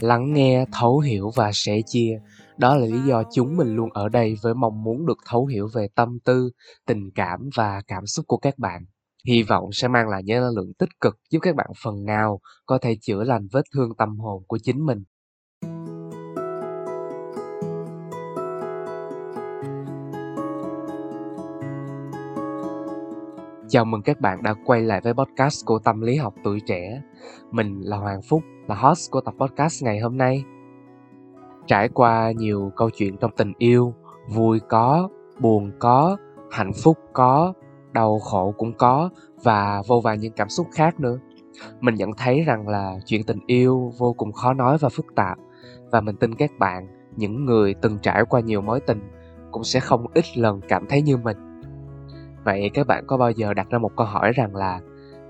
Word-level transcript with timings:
lắng 0.00 0.32
nghe, 0.32 0.64
thấu 0.72 0.98
hiểu 0.98 1.30
và 1.36 1.50
sẻ 1.54 1.80
chia. 1.86 2.18
Đó 2.56 2.76
là 2.76 2.86
lý 2.86 2.98
do 3.08 3.22
chúng 3.32 3.56
mình 3.56 3.76
luôn 3.76 3.90
ở 3.92 4.08
đây 4.08 4.34
với 4.42 4.54
mong 4.54 4.82
muốn 4.82 5.06
được 5.06 5.18
thấu 5.26 5.46
hiểu 5.46 5.68
về 5.74 5.88
tâm 5.94 6.18
tư, 6.24 6.50
tình 6.86 7.10
cảm 7.14 7.40
và 7.54 7.82
cảm 7.86 8.06
xúc 8.06 8.24
của 8.28 8.36
các 8.36 8.58
bạn. 8.58 8.82
Hy 9.26 9.42
vọng 9.42 9.64
sẽ 9.72 9.88
mang 9.88 10.08
lại 10.08 10.22
những 10.24 10.40
năng 10.40 10.54
lượng 10.56 10.72
tích 10.78 10.88
cực 11.00 11.14
giúp 11.30 11.38
các 11.42 11.54
bạn 11.56 11.66
phần 11.84 12.04
nào 12.04 12.40
có 12.66 12.78
thể 12.78 12.96
chữa 13.00 13.24
lành 13.24 13.48
vết 13.52 13.62
thương 13.74 13.90
tâm 13.98 14.18
hồn 14.18 14.42
của 14.46 14.58
chính 14.62 14.86
mình. 14.86 15.04
Chào 23.76 23.84
mừng 23.84 24.02
các 24.02 24.20
bạn 24.20 24.42
đã 24.42 24.54
quay 24.64 24.82
lại 24.82 25.00
với 25.00 25.14
podcast 25.14 25.66
của 25.66 25.78
Tâm 25.78 26.00
lý 26.00 26.16
học 26.16 26.34
tuổi 26.44 26.60
trẻ. 26.60 27.02
Mình 27.50 27.80
là 27.80 27.96
Hoàng 27.96 28.22
Phúc, 28.22 28.42
là 28.68 28.74
host 28.74 29.10
của 29.10 29.20
tập 29.20 29.34
podcast 29.38 29.84
ngày 29.84 29.98
hôm 29.98 30.18
nay. 30.18 30.44
Trải 31.66 31.88
qua 31.88 32.30
nhiều 32.30 32.72
câu 32.76 32.90
chuyện 32.90 33.16
trong 33.16 33.30
tình 33.36 33.52
yêu, 33.58 33.94
vui 34.28 34.60
có, 34.68 35.08
buồn 35.40 35.70
có, 35.78 36.16
hạnh 36.50 36.72
phúc 36.84 36.98
có, 37.12 37.52
đau 37.92 38.18
khổ 38.18 38.54
cũng 38.58 38.72
có 38.72 39.10
và 39.42 39.82
vô 39.86 40.00
vàn 40.00 40.20
những 40.20 40.32
cảm 40.32 40.48
xúc 40.48 40.66
khác 40.72 41.00
nữa. 41.00 41.18
Mình 41.80 41.94
nhận 41.94 42.10
thấy 42.16 42.42
rằng 42.42 42.68
là 42.68 42.98
chuyện 43.04 43.24
tình 43.24 43.40
yêu 43.46 43.92
vô 43.98 44.12
cùng 44.12 44.32
khó 44.32 44.52
nói 44.52 44.78
và 44.80 44.88
phức 44.88 45.06
tạp 45.16 45.38
và 45.90 46.00
mình 46.00 46.16
tin 46.16 46.34
các 46.34 46.50
bạn, 46.58 46.86
những 47.16 47.44
người 47.44 47.74
từng 47.74 47.98
trải 48.02 48.24
qua 48.28 48.40
nhiều 48.40 48.60
mối 48.60 48.80
tình 48.80 49.00
cũng 49.50 49.64
sẽ 49.64 49.80
không 49.80 50.06
ít 50.14 50.24
lần 50.38 50.60
cảm 50.68 50.86
thấy 50.88 51.02
như 51.02 51.16
mình 51.16 51.45
vậy 52.46 52.70
các 52.74 52.86
bạn 52.86 53.04
có 53.06 53.16
bao 53.16 53.30
giờ 53.30 53.54
đặt 53.54 53.70
ra 53.70 53.78
một 53.78 53.96
câu 53.96 54.06
hỏi 54.06 54.32
rằng 54.32 54.56
là 54.56 54.80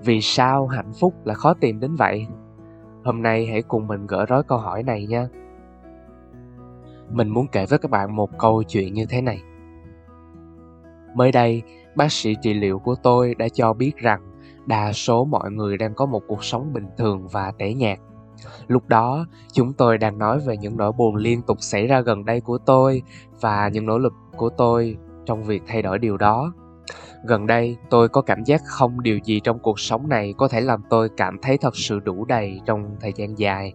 vì 0.03 0.21
sao 0.21 0.67
hạnh 0.67 0.91
phúc 0.99 1.13
là 1.25 1.33
khó 1.33 1.53
tìm 1.53 1.79
đến 1.79 1.95
vậy? 1.95 2.27
Hôm 3.03 3.21
nay 3.21 3.45
hãy 3.45 3.61
cùng 3.61 3.87
mình 3.87 4.07
gỡ 4.07 4.25
rối 4.25 4.43
câu 4.43 4.57
hỏi 4.57 4.83
này 4.83 5.07
nha. 5.07 5.27
Mình 7.09 7.29
muốn 7.29 7.47
kể 7.51 7.65
với 7.65 7.79
các 7.79 7.91
bạn 7.91 8.15
một 8.15 8.29
câu 8.39 8.63
chuyện 8.63 8.93
như 8.93 9.05
thế 9.09 9.21
này. 9.21 9.41
Mới 11.15 11.31
đây, 11.31 11.61
bác 11.95 12.11
sĩ 12.11 12.35
trị 12.41 12.53
liệu 12.53 12.79
của 12.79 12.95
tôi 13.03 13.35
đã 13.35 13.47
cho 13.53 13.73
biết 13.73 13.97
rằng 13.97 14.21
đa 14.65 14.93
số 14.93 15.25
mọi 15.25 15.51
người 15.51 15.77
đang 15.77 15.93
có 15.93 16.05
một 16.05 16.23
cuộc 16.27 16.43
sống 16.43 16.73
bình 16.73 16.87
thường 16.97 17.27
và 17.27 17.51
tẻ 17.57 17.73
nhạt. 17.73 17.99
Lúc 18.67 18.87
đó, 18.87 19.25
chúng 19.53 19.73
tôi 19.73 19.97
đang 19.97 20.17
nói 20.17 20.39
về 20.39 20.57
những 20.57 20.77
nỗi 20.77 20.91
buồn 20.91 21.15
liên 21.15 21.41
tục 21.41 21.57
xảy 21.59 21.87
ra 21.87 22.01
gần 22.01 22.25
đây 22.25 22.41
của 22.41 22.57
tôi 22.57 23.01
và 23.41 23.69
những 23.73 23.85
nỗ 23.85 23.97
lực 23.97 24.13
của 24.37 24.49
tôi 24.49 24.97
trong 25.25 25.43
việc 25.43 25.63
thay 25.67 25.81
đổi 25.81 25.99
điều 25.99 26.17
đó 26.17 26.53
gần 27.23 27.47
đây, 27.47 27.77
tôi 27.89 28.09
có 28.09 28.21
cảm 28.21 28.43
giác 28.43 28.61
không 28.65 29.01
điều 29.01 29.17
gì 29.23 29.39
trong 29.39 29.59
cuộc 29.59 29.79
sống 29.79 30.09
này 30.09 30.33
có 30.37 30.47
thể 30.47 30.61
làm 30.61 30.83
tôi 30.89 31.09
cảm 31.17 31.37
thấy 31.41 31.57
thật 31.57 31.75
sự 31.75 31.99
đủ 31.99 32.25
đầy 32.25 32.61
trong 32.65 32.95
thời 33.01 33.13
gian 33.15 33.39
dài. 33.39 33.73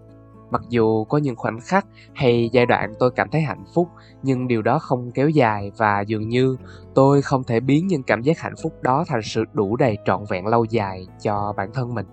Mặc 0.50 0.62
dù 0.68 1.04
có 1.04 1.18
những 1.18 1.36
khoảnh 1.36 1.60
khắc 1.60 1.86
hay 2.14 2.50
giai 2.52 2.66
đoạn 2.66 2.94
tôi 2.98 3.10
cảm 3.10 3.28
thấy 3.30 3.40
hạnh 3.40 3.64
phúc, 3.74 3.88
nhưng 4.22 4.48
điều 4.48 4.62
đó 4.62 4.78
không 4.78 5.10
kéo 5.10 5.28
dài 5.28 5.72
và 5.76 6.00
dường 6.00 6.28
như 6.28 6.56
tôi 6.94 7.22
không 7.22 7.44
thể 7.44 7.60
biến 7.60 7.86
những 7.86 8.02
cảm 8.02 8.22
giác 8.22 8.38
hạnh 8.38 8.54
phúc 8.62 8.72
đó 8.82 9.04
thành 9.08 9.22
sự 9.22 9.44
đủ 9.52 9.76
đầy 9.76 9.98
trọn 10.04 10.24
vẹn 10.28 10.46
lâu 10.46 10.64
dài 10.64 11.06
cho 11.22 11.52
bản 11.56 11.70
thân 11.74 11.94
mình. 11.94 12.06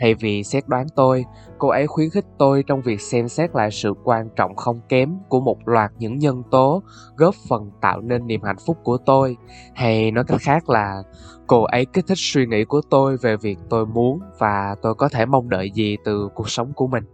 Thay 0.00 0.14
vì 0.14 0.44
xét 0.44 0.68
đoán 0.68 0.86
tôi, 0.96 1.24
cô 1.58 1.68
ấy 1.68 1.86
khuyến 1.86 2.10
khích 2.10 2.24
tôi 2.38 2.62
trong 2.62 2.82
việc 2.82 3.00
xem 3.00 3.28
xét 3.28 3.50
lại 3.54 3.70
sự 3.70 3.94
quan 4.04 4.28
trọng 4.36 4.56
không 4.56 4.80
kém 4.88 5.16
của 5.28 5.40
một 5.40 5.68
loạt 5.68 5.92
những 5.98 6.18
nhân 6.18 6.42
tố 6.50 6.82
góp 7.16 7.34
phần 7.48 7.70
tạo 7.80 8.00
nên 8.00 8.26
niềm 8.26 8.42
hạnh 8.42 8.56
phúc 8.66 8.76
của 8.82 8.96
tôi. 8.96 9.36
Hay 9.74 10.10
nói 10.10 10.24
cách 10.24 10.40
khác 10.40 10.70
là 10.70 11.02
cô 11.46 11.62
ấy 11.62 11.86
kích 11.86 12.06
thích 12.06 12.18
suy 12.18 12.46
nghĩ 12.46 12.64
của 12.64 12.80
tôi 12.90 13.16
về 13.16 13.36
việc 13.36 13.58
tôi 13.70 13.86
muốn 13.86 14.20
và 14.38 14.74
tôi 14.82 14.94
có 14.94 15.08
thể 15.08 15.26
mong 15.26 15.48
đợi 15.48 15.70
gì 15.70 15.96
từ 16.04 16.28
cuộc 16.34 16.50
sống 16.50 16.72
của 16.72 16.86
mình. 16.86 17.04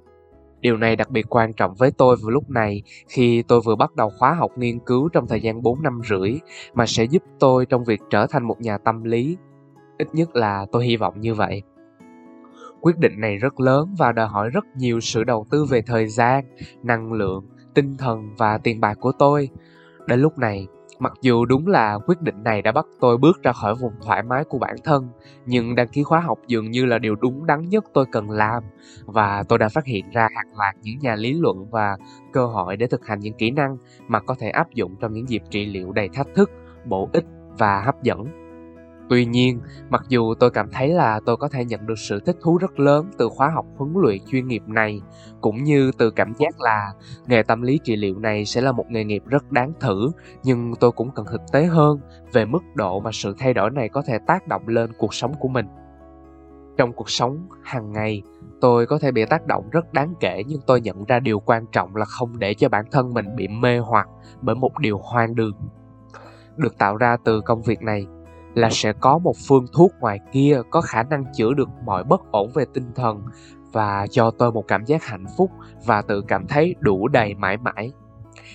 Điều 0.61 0.77
này 0.77 0.97
đặc 0.97 1.11
biệt 1.11 1.27
quan 1.29 1.53
trọng 1.53 1.75
với 1.75 1.91
tôi 1.91 2.17
vào 2.23 2.31
lúc 2.31 2.51
này 2.51 2.83
khi 3.09 3.43
tôi 3.43 3.61
vừa 3.61 3.77
bắt 3.77 3.97
đầu 3.97 4.11
khóa 4.19 4.35
học 4.35 4.51
nghiên 4.57 4.79
cứu 4.79 5.09
trong 5.09 5.27
thời 5.29 5.41
gian 5.41 5.63
4 5.63 5.83
năm 5.83 6.01
rưỡi 6.09 6.39
mà 6.75 6.87
sẽ 6.87 7.05
giúp 7.05 7.23
tôi 7.39 7.67
trong 7.67 7.85
việc 7.85 8.01
trở 8.11 8.27
thành 8.27 8.45
một 8.45 8.61
nhà 8.61 8.79
tâm 8.79 9.05
lý. 9.05 9.37
Ít 9.99 10.09
nhất 10.13 10.37
là 10.37 10.67
tôi 10.73 10.85
hy 10.85 10.97
vọng 10.97 11.21
như 11.21 11.35
vậy 11.35 11.63
quyết 12.81 12.99
định 12.99 13.21
này 13.21 13.37
rất 13.37 13.61
lớn 13.61 13.95
và 13.99 14.13
đòi 14.13 14.29
hỏi 14.29 14.51
rất 14.51 14.65
nhiều 14.77 15.01
sự 15.01 15.25
đầu 15.25 15.47
tư 15.51 15.65
về 15.65 15.83
thời 15.83 16.09
gian, 16.09 16.45
năng 16.83 17.13
lượng, 17.13 17.45
tinh 17.75 17.97
thần 17.97 18.35
và 18.39 18.59
tiền 18.59 18.81
bạc 18.81 18.95
của 19.01 19.13
tôi. 19.19 19.49
Đến 20.07 20.21
lúc 20.21 20.39
này, 20.39 20.67
mặc 20.99 21.13
dù 21.21 21.45
đúng 21.45 21.67
là 21.67 21.99
quyết 22.07 22.21
định 22.23 22.43
này 22.43 22.63
đã 22.63 22.73
bắt 22.73 22.87
tôi 23.01 23.17
bước 23.19 23.43
ra 23.43 23.53
khỏi 23.53 23.75
vùng 23.75 23.93
thoải 24.03 24.23
mái 24.23 24.45
của 24.45 24.59
bản 24.59 24.77
thân, 24.85 25.09
nhưng 25.47 25.75
đăng 25.75 25.89
ký 25.89 26.03
khóa 26.03 26.21
học 26.21 26.39
dường 26.47 26.71
như 26.71 26.85
là 26.87 26.99
điều 26.99 27.15
đúng 27.15 27.47
đắn 27.47 27.69
nhất 27.69 27.85
tôi 27.95 28.07
cần 28.13 28.31
làm 28.31 28.63
và 29.05 29.43
tôi 29.49 29.59
đã 29.59 29.69
phát 29.69 29.85
hiện 29.85 30.11
ra 30.13 30.29
hàng 30.35 30.57
loạt 30.57 30.75
những 30.83 30.99
nhà 30.99 31.15
lý 31.15 31.33
luận 31.33 31.71
và 31.71 31.97
cơ 32.33 32.47
hội 32.47 32.77
để 32.77 32.87
thực 32.87 33.07
hành 33.07 33.21
những 33.21 33.35
kỹ 33.35 33.51
năng 33.51 33.77
mà 34.09 34.21
có 34.21 34.35
thể 34.39 34.49
áp 34.49 34.75
dụng 34.75 34.97
trong 35.01 35.13
những 35.13 35.29
dịp 35.29 35.43
trị 35.51 35.67
liệu 35.67 35.93
đầy 35.93 36.09
thách 36.09 36.29
thức, 36.35 36.51
bổ 36.85 37.09
ích 37.13 37.25
và 37.59 37.83
hấp 37.83 38.03
dẫn. 38.03 38.46
Tuy 39.09 39.25
nhiên, 39.25 39.61
mặc 39.91 40.03
dù 40.09 40.35
tôi 40.35 40.51
cảm 40.51 40.71
thấy 40.73 40.89
là 40.89 41.21
tôi 41.27 41.37
có 41.37 41.49
thể 41.49 41.65
nhận 41.65 41.87
được 41.87 41.99
sự 41.99 42.21
thích 42.21 42.37
thú 42.43 42.59
rất 42.59 42.81
lớn 42.81 43.11
từ 43.19 43.29
khóa 43.29 43.49
học 43.49 43.67
huấn 43.77 43.93
luyện 43.97 44.19
chuyên 44.31 44.49
nghiệp 44.49 44.63
này, 44.67 45.01
cũng 45.41 45.65
như 45.65 45.91
từ 45.99 46.11
cảm 46.11 46.33
giác 46.39 46.61
là 46.61 46.93
nghề 47.27 47.43
tâm 47.43 47.63
lý 47.63 47.81
trị 47.85 47.97
liệu 47.97 48.19
này 48.19 48.45
sẽ 48.45 48.61
là 48.61 48.73
một 48.73 48.85
nghề 48.89 49.05
nghiệp 49.05 49.23
rất 49.27 49.53
đáng 49.53 49.73
thử, 49.81 50.11
nhưng 50.43 50.75
tôi 50.81 50.93
cũng 50.93 51.11
cần 51.15 51.27
thực 51.31 51.41
tế 51.53 51.65
hơn 51.65 52.01
về 52.33 52.45
mức 52.45 52.63
độ 52.75 53.01
mà 53.01 53.11
sự 53.13 53.35
thay 53.39 53.55
đổi 53.55 53.71
này 53.71 53.89
có 53.89 54.03
thể 54.07 54.19
tác 54.27 54.49
động 54.49 54.69
lên 54.69 54.91
cuộc 54.99 55.15
sống 55.15 55.35
của 55.41 55.49
mình. 55.49 55.67
Trong 56.77 56.93
cuộc 56.93 57.11
sống 57.11 57.49
hàng 57.63 57.93
ngày, 57.93 58.23
tôi 58.61 58.87
có 58.87 58.99
thể 58.99 59.13
bị 59.13 59.25
tác 59.25 59.47
động 59.47 59.71
rất 59.71 59.93
đáng 59.93 60.15
kể 60.21 60.43
nhưng 60.47 60.61
tôi 60.67 60.81
nhận 60.81 61.05
ra 61.05 61.21
điều 61.21 61.41
quan 61.41 61.67
trọng 61.73 61.97
là 61.97 62.05
không 62.05 62.39
để 62.39 62.55
cho 62.55 62.69
bản 62.69 62.85
thân 62.91 63.15
mình 63.15 63.37
bị 63.37 63.49
mê 63.49 63.79
hoặc 63.79 64.09
bởi 64.41 64.55
một 64.55 64.79
điều 64.79 64.99
hoang 64.99 65.35
đường. 65.35 65.55
Được 66.57 66.79
tạo 66.79 66.97
ra 66.97 67.17
từ 67.25 67.41
công 67.41 67.63
việc 67.63 67.83
này, 67.83 68.07
là 68.57 68.69
sẽ 68.71 68.93
có 68.93 69.19
một 69.19 69.35
phương 69.49 69.67
thuốc 69.73 69.93
ngoài 70.01 70.21
kia 70.33 70.61
có 70.71 70.81
khả 70.81 71.03
năng 71.03 71.25
chữa 71.35 71.55
được 71.55 71.69
mọi 71.85 72.05
bất 72.05 72.33
ổn 72.33 72.51
về 72.55 72.65
tinh 72.75 72.93
thần 72.95 73.23
và 73.73 74.07
cho 74.11 74.31
tôi 74.31 74.53
một 74.53 74.69
cảm 74.69 74.85
giác 74.85 75.05
hạnh 75.05 75.25
phúc 75.37 75.51
và 75.85 76.03
tự 76.03 76.21
cảm 76.29 76.47
thấy 76.47 76.75
đủ 76.81 77.09
đầy 77.09 77.35
mãi 77.35 77.57
mãi. 77.57 77.93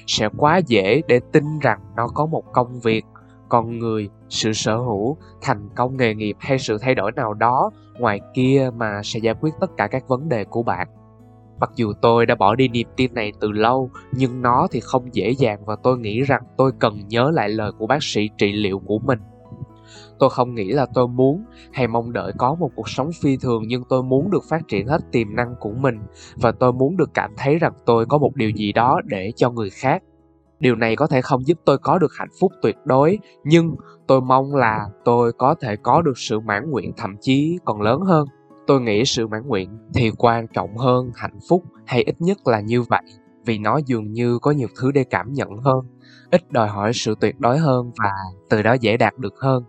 Sẽ 0.08 0.30
quá 0.38 0.58
dễ 0.58 1.02
để 1.08 1.20
tin 1.32 1.60
rằng 1.60 1.80
nó 1.96 2.08
có 2.08 2.26
một 2.26 2.44
công 2.54 2.80
việc, 2.80 3.06
con 3.50 3.80
người, 3.80 4.10
sự 4.30 4.54
sở 4.54 4.78
hữu, 4.78 5.18
thành 5.42 5.70
công, 5.76 5.98
nghề 5.98 6.16
nghiệp 6.16 6.36
hay 6.40 6.60
sự 6.60 6.78
thay 6.78 6.96
đổi 6.96 7.12
nào 7.12 7.34
đó 7.34 7.72
ngoài 8.00 8.20
kia 8.34 8.70
mà 8.76 9.02
sẽ 9.04 9.20
giải 9.20 9.36
quyết 9.42 9.52
tất 9.60 9.72
cả 9.78 9.88
các 9.88 10.08
vấn 10.08 10.30
đề 10.30 10.46
của 10.46 10.64
bạn. 10.64 10.88
Mặc 11.60 11.72
dù 11.76 11.94
tôi 12.02 12.26
đã 12.26 12.36
bỏ 12.36 12.56
đi 12.56 12.68
niềm 12.68 12.88
tin 12.96 13.14
này 13.14 13.34
từ 13.40 13.52
lâu, 13.52 13.90
nhưng 14.12 14.42
nó 14.42 14.68
thì 14.72 14.80
không 14.80 15.16
dễ 15.16 15.30
dàng 15.30 15.66
và 15.66 15.76
tôi 15.84 15.98
nghĩ 15.98 16.22
rằng 16.22 16.44
tôi 16.58 16.72
cần 16.80 17.08
nhớ 17.08 17.32
lại 17.32 17.50
lời 17.50 17.72
của 17.72 17.88
bác 17.88 18.04
sĩ 18.04 18.30
trị 18.38 18.54
liệu 18.54 18.80
của 18.80 19.00
mình 19.00 19.20
tôi 20.22 20.30
không 20.30 20.56
nghĩ 20.56 20.72
là 20.72 20.86
tôi 20.94 21.08
muốn 21.08 21.44
hay 21.74 21.88
mong 21.88 22.14
đợi 22.14 22.32
có 22.38 22.56
một 22.56 22.72
cuộc 22.76 22.90
sống 22.90 23.10
phi 23.22 23.38
thường, 23.38 23.64
nhưng 23.68 23.84
tôi 23.90 24.04
muốn 24.04 24.32
được 24.32 24.44
phát 24.50 24.68
triển 24.68 24.88
hết 24.88 25.02
tiềm 25.12 25.36
năng 25.36 25.56
của 25.60 25.72
mình 25.72 26.00
và 26.36 26.52
tôi 26.52 26.74
muốn 26.74 26.98
được 26.98 27.10
cảm 27.14 27.32
thấy 27.38 27.58
rằng 27.58 27.74
tôi 27.86 28.06
có 28.06 28.18
một 28.18 28.36
điều 28.36 28.50
gì 28.50 28.74
đó 28.74 29.02
để 29.06 29.32
cho 29.36 29.52
người 29.52 29.70
khác. 29.70 30.04
Điều 30.60 30.76
này 30.76 30.96
có 30.96 31.08
thể 31.08 31.22
không 31.22 31.48
giúp 31.48 31.58
tôi 31.66 31.78
có 31.78 31.98
được 31.98 32.12
hạnh 32.20 32.30
phúc 32.40 32.52
tuyệt 32.62 32.76
đối, 32.86 33.20
nhưng 33.44 33.76
tôi 34.08 34.22
mong 34.22 34.56
là 34.56 34.86
tôi 35.06 35.34
có 35.34 35.56
thể 35.62 35.76
có 35.76 36.02
được 36.02 36.18
sự 36.18 36.40
mãn 36.40 36.72
nguyện 36.72 36.92
thậm 36.98 37.16
chí 37.22 37.58
còn 37.66 37.82
lớn 37.82 38.02
hơn. 38.02 38.28
Tôi 38.68 38.82
nghĩ 38.82 39.06
sự 39.06 39.28
mãn 39.28 39.48
nguyện 39.48 39.78
thì 39.94 40.12
quan 40.18 40.48
trọng 40.48 40.78
hơn 40.78 41.12
hạnh 41.16 41.40
phúc, 41.50 41.64
hay 41.86 42.04
ít 42.04 42.16
nhất 42.22 42.38
là 42.46 42.60
như 42.60 42.82
vậy, 42.82 43.04
vì 43.46 43.58
nó 43.58 43.80
dường 43.86 44.12
như 44.12 44.40
có 44.40 44.52
nhiều 44.52 44.68
thứ 44.80 44.92
để 44.92 45.04
cảm 45.04 45.34
nhận 45.34 45.58
hơn, 45.58 45.80
ít 46.32 46.52
đòi 46.52 46.68
hỏi 46.68 46.92
sự 46.94 47.16
tuyệt 47.20 47.40
đối 47.40 47.58
hơn 47.58 47.92
và 48.00 48.12
từ 48.50 48.62
đó 48.62 48.74
dễ 48.74 48.98
đạt 48.98 49.18
được 49.18 49.34
hơn. 49.40 49.64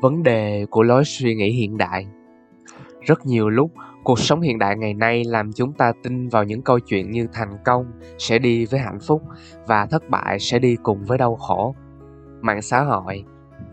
Vấn 0.00 0.22
đề 0.22 0.66
của 0.70 0.82
lối 0.82 1.04
suy 1.04 1.34
nghĩ 1.34 1.50
hiện 1.50 1.76
đại. 1.76 2.06
Rất 3.00 3.26
nhiều 3.26 3.48
lúc, 3.48 3.70
cuộc 4.04 4.18
sống 4.18 4.40
hiện 4.40 4.58
đại 4.58 4.76
ngày 4.76 4.94
nay 4.94 5.24
làm 5.24 5.52
chúng 5.52 5.72
ta 5.72 5.92
tin 6.02 6.28
vào 6.28 6.44
những 6.44 6.62
câu 6.62 6.78
chuyện 6.78 7.10
như 7.10 7.26
thành 7.32 7.58
công 7.64 7.86
sẽ 8.18 8.38
đi 8.38 8.66
với 8.66 8.80
hạnh 8.80 8.98
phúc 9.00 9.22
và 9.66 9.86
thất 9.86 10.10
bại 10.10 10.38
sẽ 10.40 10.58
đi 10.58 10.76
cùng 10.82 11.04
với 11.04 11.18
đau 11.18 11.36
khổ. 11.36 11.74
Mạng 12.40 12.62
xã 12.62 12.80
hội, 12.80 13.24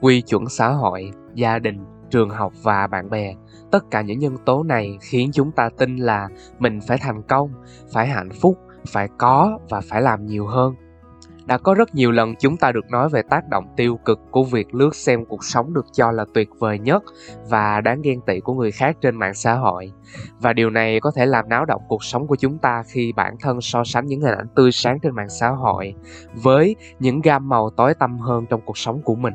quy 0.02 0.22
chuẩn 0.22 0.46
xã 0.50 0.70
hội, 0.70 1.12
gia 1.34 1.60
đình, 1.60 1.86
trường 2.10 2.30
học 2.30 2.54
và 2.64 2.88
bạn 2.88 3.10
bè, 3.10 3.36
tất 3.72 3.92
cả 3.92 4.02
những 4.02 4.20
nhân 4.20 4.38
tố 4.46 4.64
này 4.64 4.98
khiến 5.02 5.30
chúng 5.34 5.52
ta 5.52 5.70
tin 5.78 5.98
là 5.98 6.30
mình 6.60 6.80
phải 6.88 6.98
thành 6.98 7.22
công, 7.24 7.52
phải 7.94 8.08
hạnh 8.08 8.30
phúc, 8.42 8.58
phải 8.88 9.08
có 9.18 9.60
và 9.70 9.82
phải 9.82 10.02
làm 10.02 10.26
nhiều 10.26 10.48
hơn 10.48 10.76
đã 11.46 11.58
có 11.58 11.74
rất 11.74 11.96
nhiều 11.96 12.12
lần 12.12 12.36
chúng 12.40 12.58
ta 12.58 12.72
được 12.72 12.86
nói 12.90 13.10
về 13.10 13.22
tác 13.30 13.50
động 13.50 13.66
tiêu 13.78 14.00
cực 14.06 14.20
của 14.32 14.44
việc 14.44 14.76
lướt 14.76 14.96
xem 14.96 15.26
cuộc 15.26 15.44
sống 15.44 15.74
được 15.74 15.86
cho 15.94 16.12
là 16.12 16.26
tuyệt 16.34 16.50
vời 16.60 16.80
nhất 16.80 17.04
và 17.50 17.82
đáng 17.82 18.02
ghen 18.02 18.22
tị 18.22 18.40
của 18.40 18.54
người 18.54 18.72
khác 18.72 18.98
trên 19.02 19.16
mạng 19.16 19.34
xã 19.34 19.54
hội. 19.54 19.92
Và 20.40 20.54
điều 20.54 20.70
này 20.70 21.00
có 21.00 21.12
thể 21.16 21.26
làm 21.26 21.50
náo 21.50 21.66
động 21.66 21.82
cuộc 21.88 22.04
sống 22.04 22.28
của 22.28 22.36
chúng 22.36 22.58
ta 22.58 22.84
khi 22.88 23.14
bản 23.16 23.36
thân 23.40 23.62
so 23.62 23.84
sánh 23.84 24.06
những 24.06 24.22
hình 24.22 24.38
ảnh 24.38 24.48
tươi 24.56 24.72
sáng 24.72 25.00
trên 25.00 25.16
mạng 25.16 25.30
xã 25.30 25.50
hội 25.50 25.94
với 26.34 26.76
những 27.00 27.22
gam 27.22 27.50
màu 27.50 27.70
tối 27.70 27.94
tăm 27.94 28.20
hơn 28.20 28.46
trong 28.50 28.62
cuộc 28.66 28.78
sống 28.78 29.02
của 29.02 29.16
mình. 29.16 29.34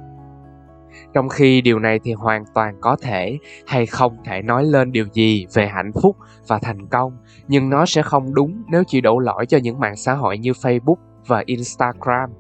Trong 1.15 1.29
khi 1.29 1.61
điều 1.61 1.79
này 1.79 2.01
thì 2.05 2.13
hoàn 2.13 2.45
toàn 2.55 2.75
có 2.81 2.97
thể 3.01 3.39
hay 3.67 3.87
không 3.87 4.17
thể 4.25 4.43
nói 4.43 4.65
lên 4.65 4.93
điều 4.93 5.07
gì 5.13 5.47
về 5.55 5.67
hạnh 5.67 5.93
phúc 6.03 6.17
và 6.47 6.59
thành 6.59 6.87
công, 6.87 7.13
nhưng 7.49 7.71
nó 7.71 7.87
sẽ 7.87 8.03
không 8.03 8.35
đúng 8.35 8.63
nếu 8.69 8.83
chỉ 8.87 9.01
đổ 9.01 9.19
lỗi 9.19 9.47
cho 9.47 9.59
những 9.59 9.81
mạng 9.81 9.97
xã 9.97 10.15
hội 10.15 10.39
như 10.39 10.53
facebook 10.53 10.97
và 11.29 11.43
instagram. 11.47 12.31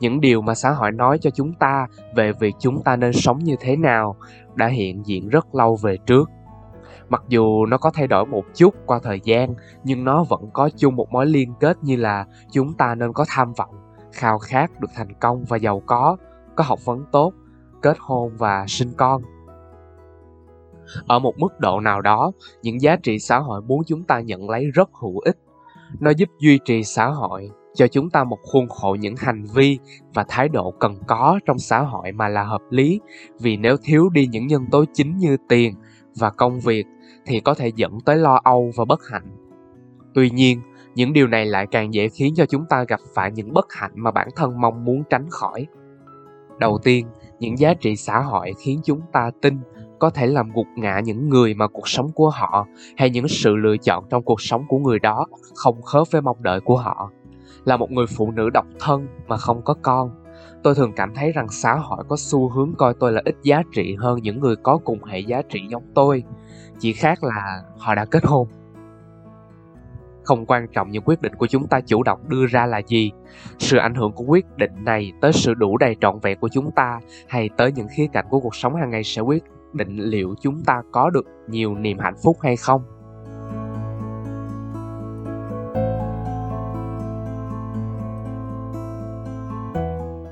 Những 0.00 0.20
điều 0.20 0.42
mà 0.42 0.54
xã 0.54 0.70
hội 0.70 0.92
nói 0.92 1.18
cho 1.18 1.30
chúng 1.30 1.52
ta 1.54 1.86
về 2.14 2.32
việc 2.32 2.54
chúng 2.58 2.82
ta 2.82 2.96
nên 2.96 3.12
sống 3.12 3.38
như 3.38 3.56
thế 3.60 3.76
nào 3.76 4.16
đã 4.54 4.66
hiện 4.66 5.06
diện 5.06 5.28
rất 5.28 5.54
lâu 5.54 5.76
về 5.82 5.96
trước. 6.06 6.30
Mặc 7.08 7.22
dù 7.28 7.66
nó 7.66 7.78
có 7.78 7.90
thay 7.90 8.06
đổi 8.06 8.26
một 8.26 8.44
chút 8.54 8.74
qua 8.86 9.00
thời 9.02 9.20
gian, 9.24 9.54
nhưng 9.84 10.04
nó 10.04 10.24
vẫn 10.24 10.50
có 10.52 10.70
chung 10.76 10.96
một 10.96 11.12
mối 11.12 11.26
liên 11.26 11.54
kết 11.60 11.76
như 11.82 11.96
là 11.96 12.26
chúng 12.52 12.74
ta 12.74 12.94
nên 12.94 13.12
có 13.12 13.24
tham 13.28 13.52
vọng, 13.52 13.74
khao 14.12 14.38
khát 14.38 14.80
được 14.80 14.90
thành 14.94 15.12
công 15.20 15.44
và 15.48 15.56
giàu 15.56 15.82
có 15.86 16.16
có 16.56 16.64
học 16.64 16.84
vấn 16.84 17.04
tốt, 17.12 17.32
kết 17.82 17.96
hôn 18.00 18.32
và 18.36 18.64
sinh 18.68 18.92
con. 18.96 19.22
Ở 21.06 21.18
một 21.18 21.38
mức 21.38 21.60
độ 21.60 21.80
nào 21.80 22.00
đó, 22.00 22.32
những 22.62 22.80
giá 22.80 22.96
trị 22.96 23.18
xã 23.18 23.38
hội 23.38 23.62
muốn 23.62 23.82
chúng 23.86 24.04
ta 24.04 24.20
nhận 24.20 24.50
lấy 24.50 24.70
rất 24.74 24.90
hữu 25.02 25.18
ích. 25.18 25.38
Nó 26.00 26.10
giúp 26.10 26.28
duy 26.38 26.58
trì 26.64 26.84
xã 26.84 27.06
hội 27.06 27.50
cho 27.74 27.86
chúng 27.88 28.10
ta 28.10 28.24
một 28.24 28.38
khuôn 28.42 28.68
khổ 28.68 28.96
những 29.00 29.14
hành 29.16 29.44
vi 29.54 29.78
và 30.14 30.24
thái 30.28 30.48
độ 30.48 30.70
cần 30.70 30.94
có 31.06 31.40
trong 31.46 31.58
xã 31.58 31.80
hội 31.80 32.12
mà 32.12 32.28
là 32.28 32.42
hợp 32.42 32.62
lý. 32.70 33.00
Vì 33.40 33.56
nếu 33.56 33.76
thiếu 33.82 34.08
đi 34.08 34.26
những 34.26 34.46
nhân 34.46 34.66
tố 34.70 34.84
chính 34.94 35.18
như 35.18 35.36
tiền 35.48 35.74
và 36.18 36.30
công 36.30 36.60
việc 36.60 36.86
thì 37.26 37.40
có 37.40 37.54
thể 37.54 37.72
dẫn 37.76 38.00
tới 38.00 38.16
lo 38.16 38.40
âu 38.44 38.70
và 38.76 38.84
bất 38.84 39.00
hạnh. 39.08 39.36
Tuy 40.14 40.30
nhiên, 40.30 40.60
những 40.94 41.12
điều 41.12 41.26
này 41.26 41.46
lại 41.46 41.66
càng 41.70 41.94
dễ 41.94 42.08
khiến 42.08 42.34
cho 42.36 42.46
chúng 42.46 42.64
ta 42.68 42.84
gặp 42.88 43.00
phải 43.14 43.32
những 43.32 43.52
bất 43.52 43.66
hạnh 43.72 43.92
mà 43.94 44.10
bản 44.10 44.28
thân 44.36 44.60
mong 44.60 44.84
muốn 44.84 45.02
tránh 45.10 45.26
khỏi. 45.30 45.66
Đầu 46.58 46.78
tiên, 46.84 47.06
những 47.38 47.58
giá 47.58 47.74
trị 47.74 47.96
xã 47.96 48.20
hội 48.20 48.52
khiến 48.58 48.80
chúng 48.84 49.00
ta 49.12 49.30
tin 49.42 49.58
có 49.98 50.10
thể 50.10 50.26
làm 50.26 50.52
gục 50.52 50.66
ngã 50.76 51.00
những 51.00 51.28
người 51.28 51.54
mà 51.54 51.68
cuộc 51.68 51.88
sống 51.88 52.12
của 52.12 52.30
họ 52.30 52.66
hay 52.96 53.10
những 53.10 53.28
sự 53.28 53.56
lựa 53.56 53.76
chọn 53.76 54.04
trong 54.10 54.22
cuộc 54.22 54.40
sống 54.40 54.64
của 54.68 54.78
người 54.78 54.98
đó 54.98 55.26
không 55.54 55.82
khớp 55.82 56.10
với 56.10 56.22
mong 56.22 56.42
đợi 56.42 56.60
của 56.60 56.76
họ 56.76 57.10
là 57.68 57.76
một 57.76 57.90
người 57.90 58.06
phụ 58.06 58.30
nữ 58.30 58.50
độc 58.50 58.66
thân 58.80 59.06
mà 59.26 59.36
không 59.36 59.62
có 59.62 59.74
con. 59.82 60.10
Tôi 60.62 60.74
thường 60.74 60.92
cảm 60.96 61.14
thấy 61.14 61.32
rằng 61.32 61.48
xã 61.48 61.74
hội 61.74 62.04
có 62.08 62.16
xu 62.18 62.48
hướng 62.48 62.74
coi 62.78 62.94
tôi 62.94 63.12
là 63.12 63.22
ít 63.24 63.36
giá 63.42 63.62
trị 63.72 63.96
hơn 63.98 64.18
những 64.22 64.40
người 64.40 64.56
có 64.56 64.78
cùng 64.84 65.04
hệ 65.04 65.18
giá 65.18 65.42
trị 65.48 65.60
giống 65.68 65.82
tôi. 65.94 66.24
Chỉ 66.78 66.92
khác 66.92 67.24
là 67.24 67.62
họ 67.78 67.94
đã 67.94 68.04
kết 68.04 68.24
hôn. 68.24 68.48
Không 70.24 70.46
quan 70.46 70.68
trọng 70.72 70.90
những 70.90 71.02
quyết 71.06 71.20
định 71.20 71.34
của 71.34 71.46
chúng 71.46 71.66
ta 71.66 71.80
chủ 71.80 72.02
động 72.02 72.20
đưa 72.28 72.46
ra 72.46 72.66
là 72.66 72.78
gì. 72.78 73.12
Sự 73.58 73.76
ảnh 73.76 73.94
hưởng 73.94 74.12
của 74.12 74.24
quyết 74.24 74.56
định 74.56 74.72
này 74.84 75.12
tới 75.20 75.32
sự 75.32 75.54
đủ 75.54 75.76
đầy 75.78 75.96
trọn 76.00 76.18
vẹn 76.22 76.38
của 76.40 76.48
chúng 76.48 76.70
ta 76.70 77.00
hay 77.28 77.50
tới 77.56 77.72
những 77.72 77.88
khía 77.96 78.06
cạnh 78.12 78.26
của 78.30 78.40
cuộc 78.40 78.54
sống 78.54 78.76
hàng 78.76 78.90
ngày 78.90 79.04
sẽ 79.04 79.22
quyết 79.22 79.44
định 79.72 79.96
liệu 79.96 80.34
chúng 80.40 80.62
ta 80.64 80.82
có 80.92 81.10
được 81.10 81.26
nhiều 81.48 81.74
niềm 81.74 81.98
hạnh 81.98 82.16
phúc 82.24 82.36
hay 82.42 82.56
không. 82.56 82.82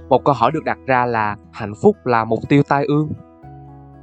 Một 0.08 0.24
câu 0.24 0.34
hỏi 0.34 0.50
được 0.52 0.64
đặt 0.64 0.78
ra 0.86 1.06
là 1.06 1.36
hạnh 1.52 1.72
phúc 1.82 1.96
là 2.04 2.24
mục 2.24 2.40
tiêu 2.48 2.62
tai 2.62 2.84
ương. 2.84 3.08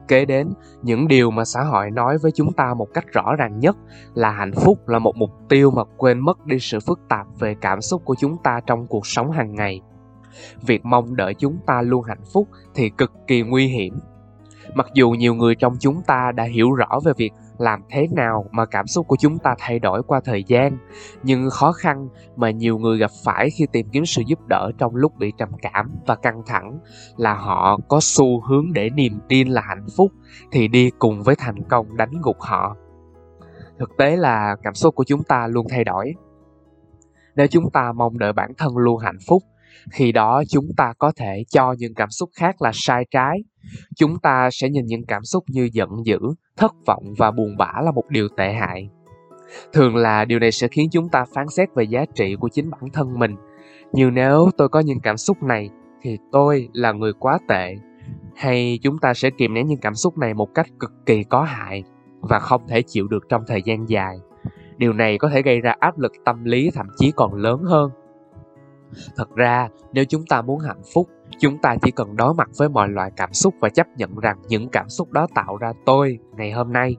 Kế 0.08 0.26
đến, 0.26 0.50
những 0.82 1.08
điều 1.08 1.32
mà 1.32 1.46
xã 1.46 1.64
hội 1.64 1.92
nói 1.92 2.18
với 2.18 2.32
chúng 2.32 2.54
ta 2.54 2.74
một 2.74 2.88
cách 2.94 3.06
rõ 3.14 3.36
ràng 3.38 3.60
nhất 3.60 3.78
là 4.14 4.32
hạnh 4.32 4.52
phúc 4.54 4.88
là 4.88 5.00
một 5.00 5.16
mục 5.16 5.32
tiêu 5.50 5.72
mà 5.72 5.84
quên 5.98 6.20
mất 6.20 6.46
đi 6.46 6.60
sự 6.60 6.80
phức 6.80 7.00
tạp 7.10 7.28
về 7.40 7.56
cảm 7.62 7.82
xúc 7.82 8.02
của 8.06 8.16
chúng 8.20 8.38
ta 8.44 8.60
trong 8.68 8.88
cuộc 8.88 9.08
sống 9.08 9.32
hàng 9.32 9.56
ngày. 9.56 9.82
Việc 10.62 10.86
mong 10.86 11.16
đợi 11.16 11.34
chúng 11.34 11.58
ta 11.66 11.82
luôn 11.82 12.04
hạnh 12.04 12.24
phúc 12.34 12.48
thì 12.76 12.90
cực 12.90 13.12
kỳ 13.28 13.42
nguy 13.42 13.68
hiểm. 13.68 13.94
Mặc 14.76 14.88
dù 14.94 15.12
nhiều 15.12 15.36
người 15.36 15.56
trong 15.56 15.76
chúng 15.80 16.02
ta 16.02 16.32
đã 16.36 16.44
hiểu 16.44 16.74
rõ 16.74 17.00
về 17.06 17.12
việc 17.18 17.32
làm 17.58 17.82
thế 17.90 18.08
nào 18.12 18.46
mà 18.52 18.66
cảm 18.66 18.88
xúc 18.88 19.08
của 19.08 19.16
chúng 19.20 19.40
ta 19.40 19.56
thay 19.60 19.80
đổi 19.80 20.04
qua 20.04 20.22
thời 20.26 20.44
gian. 20.44 20.78
Nhưng 21.24 21.50
khó 21.50 21.72
khăn 21.72 22.08
mà 22.36 22.52
nhiều 22.52 22.78
người 22.78 22.98
gặp 22.98 23.12
phải 23.26 23.50
khi 23.50 23.68
tìm 23.72 23.88
kiếm 23.92 24.06
sự 24.06 24.22
giúp 24.28 24.40
đỡ 24.50 24.72
trong 24.78 24.96
lúc 24.96 25.18
bị 25.18 25.34
trầm 25.38 25.50
cảm 25.62 25.92
và 26.06 26.16
căng 26.16 26.42
thẳng 26.46 26.80
là 27.18 27.34
họ 27.34 27.80
có 27.88 28.00
xu 28.02 28.42
hướng 28.42 28.74
để 28.74 28.90
niềm 28.90 29.20
tin 29.28 29.48
là 29.48 29.62
hạnh 29.62 29.86
phúc 29.98 30.12
thì 30.52 30.68
đi 30.68 30.92
cùng 31.00 31.24
với 31.24 31.36
thành 31.36 31.64
công 31.70 31.98
đánh 31.98 32.12
gục 32.22 32.42
họ. 32.42 32.76
Thực 33.80 33.98
tế 33.98 34.16
là 34.16 34.56
cảm 34.64 34.74
xúc 34.74 34.96
của 34.96 35.04
chúng 35.04 35.24
ta 35.24 35.48
luôn 35.48 35.68
thay 35.70 35.84
đổi. 35.84 36.14
Nếu 37.36 37.48
chúng 37.48 37.70
ta 37.72 37.92
mong 37.92 38.18
đợi 38.18 38.34
bản 38.34 38.52
thân 38.58 38.78
luôn 38.78 38.98
hạnh 38.98 39.18
phúc 39.28 39.44
khi 39.92 40.12
đó, 40.12 40.44
chúng 40.50 40.66
ta 40.78 40.94
có 41.00 41.12
thể 41.16 41.44
cho 41.50 41.76
những 41.78 41.94
cảm 41.94 42.10
xúc 42.10 42.30
khác 42.36 42.62
là 42.62 42.72
sai 42.74 43.06
trái. 43.12 43.44
Chúng 43.96 44.20
ta 44.20 44.50
sẽ 44.52 44.70
nhìn 44.70 44.86
những 44.86 45.06
cảm 45.06 45.24
xúc 45.24 45.44
như 45.48 45.70
giận 45.74 45.90
dữ, 46.06 46.20
thất 46.58 46.74
vọng 46.86 47.04
và 47.18 47.32
buồn 47.32 47.58
bã 47.58 47.72
là 47.84 47.92
một 47.92 48.10
điều 48.10 48.28
tệ 48.38 48.54
hại. 48.54 48.90
Thường 49.74 49.96
là 49.96 50.26
điều 50.26 50.40
này 50.40 50.52
sẽ 50.52 50.68
khiến 50.68 50.90
chúng 50.92 51.10
ta 51.10 51.26
phán 51.34 51.50
xét 51.50 51.70
về 51.76 51.84
giá 51.84 52.06
trị 52.16 52.36
của 52.40 52.50
chính 52.50 52.70
bản 52.70 52.84
thân 52.94 53.20
mình. 53.20 53.36
Như 53.94 54.10
nếu 54.10 54.50
tôi 54.58 54.70
có 54.70 54.80
những 54.80 55.00
cảm 55.00 55.18
xúc 55.18 55.44
này, 55.44 55.70
thì 56.02 56.18
tôi 56.32 56.70
là 56.74 56.92
người 56.92 57.14
quá 57.20 57.40
tệ. 57.48 57.76
Hay 58.36 58.80
chúng 58.84 58.98
ta 59.00 59.14
sẽ 59.14 59.30
kìm 59.30 59.54
nén 59.54 59.68
những 59.68 59.80
cảm 59.80 59.96
xúc 59.96 60.18
này 60.18 60.34
một 60.34 60.54
cách 60.54 60.68
cực 60.80 60.92
kỳ 61.06 61.24
có 61.24 61.42
hại 61.42 61.84
và 62.22 62.40
không 62.40 62.68
thể 62.68 62.82
chịu 62.82 63.08
được 63.08 63.30
trong 63.30 63.44
thời 63.48 63.62
gian 63.62 63.90
dài. 63.90 64.18
Điều 64.78 64.94
này 64.94 65.18
có 65.18 65.30
thể 65.30 65.42
gây 65.42 65.62
ra 65.62 65.76
áp 65.80 66.00
lực 66.00 66.12
tâm 66.26 66.44
lý 66.44 66.72
thậm 66.74 66.86
chí 66.98 67.12
còn 67.16 67.34
lớn 67.34 67.64
hơn 67.64 67.92
thật 69.16 69.36
ra, 69.36 69.70
nếu 69.94 70.06
chúng 70.06 70.26
ta 70.26 70.42
muốn 70.42 70.60
hạnh 70.60 70.82
phúc, 70.94 71.10
chúng 71.40 71.58
ta 71.58 71.76
chỉ 71.82 71.92
cần 71.92 72.16
đối 72.16 72.34
mặt 72.34 72.50
với 72.58 72.70
mọi 72.70 72.90
loại 72.90 73.12
cảm 73.16 73.34
xúc 73.34 73.54
và 73.60 73.70
chấp 73.70 73.88
nhận 73.98 74.20
rằng 74.20 74.38
những 74.48 74.70
cảm 74.70 74.90
xúc 74.90 75.12
đó 75.12 75.28
tạo 75.36 75.58
ra 75.58 75.74
tôi 75.86 76.20
ngày 76.38 76.52
hôm 76.52 76.74
nay. 76.74 76.96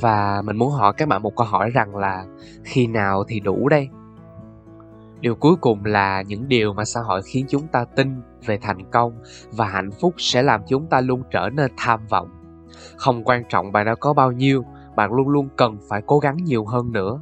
Và 0.00 0.42
mình 0.44 0.56
muốn 0.56 0.70
hỏi 0.70 0.92
các 0.96 1.08
bạn 1.08 1.22
một 1.22 1.36
câu 1.36 1.46
hỏi 1.46 1.70
rằng 1.70 1.96
là 1.96 2.24
khi 2.64 2.86
nào 2.86 3.24
thì 3.28 3.40
đủ 3.40 3.68
đây? 3.68 3.88
Điều 5.20 5.34
cuối 5.34 5.56
cùng 5.60 5.84
là 5.84 6.22
những 6.22 6.48
điều 6.48 6.72
mà 6.72 6.84
xã 6.84 7.00
hội 7.00 7.22
khiến 7.22 7.46
chúng 7.48 7.66
ta 7.68 7.84
tin 7.84 8.22
về 8.46 8.58
thành 8.62 8.90
công 8.90 9.12
và 9.52 9.66
hạnh 9.66 9.90
phúc 10.00 10.14
sẽ 10.18 10.42
làm 10.42 10.60
chúng 10.68 10.86
ta 10.86 11.00
luôn 11.00 11.22
trở 11.30 11.48
nên 11.52 11.70
tham 11.76 12.06
vọng 12.06 12.37
không 12.96 13.24
quan 13.24 13.42
trọng 13.48 13.72
bạn 13.72 13.86
đã 13.86 13.94
có 13.94 14.12
bao 14.12 14.32
nhiêu 14.32 14.64
bạn 14.96 15.12
luôn 15.12 15.28
luôn 15.28 15.48
cần 15.56 15.78
phải 15.88 16.02
cố 16.06 16.18
gắng 16.18 16.36
nhiều 16.36 16.64
hơn 16.66 16.92
nữa. 16.92 17.20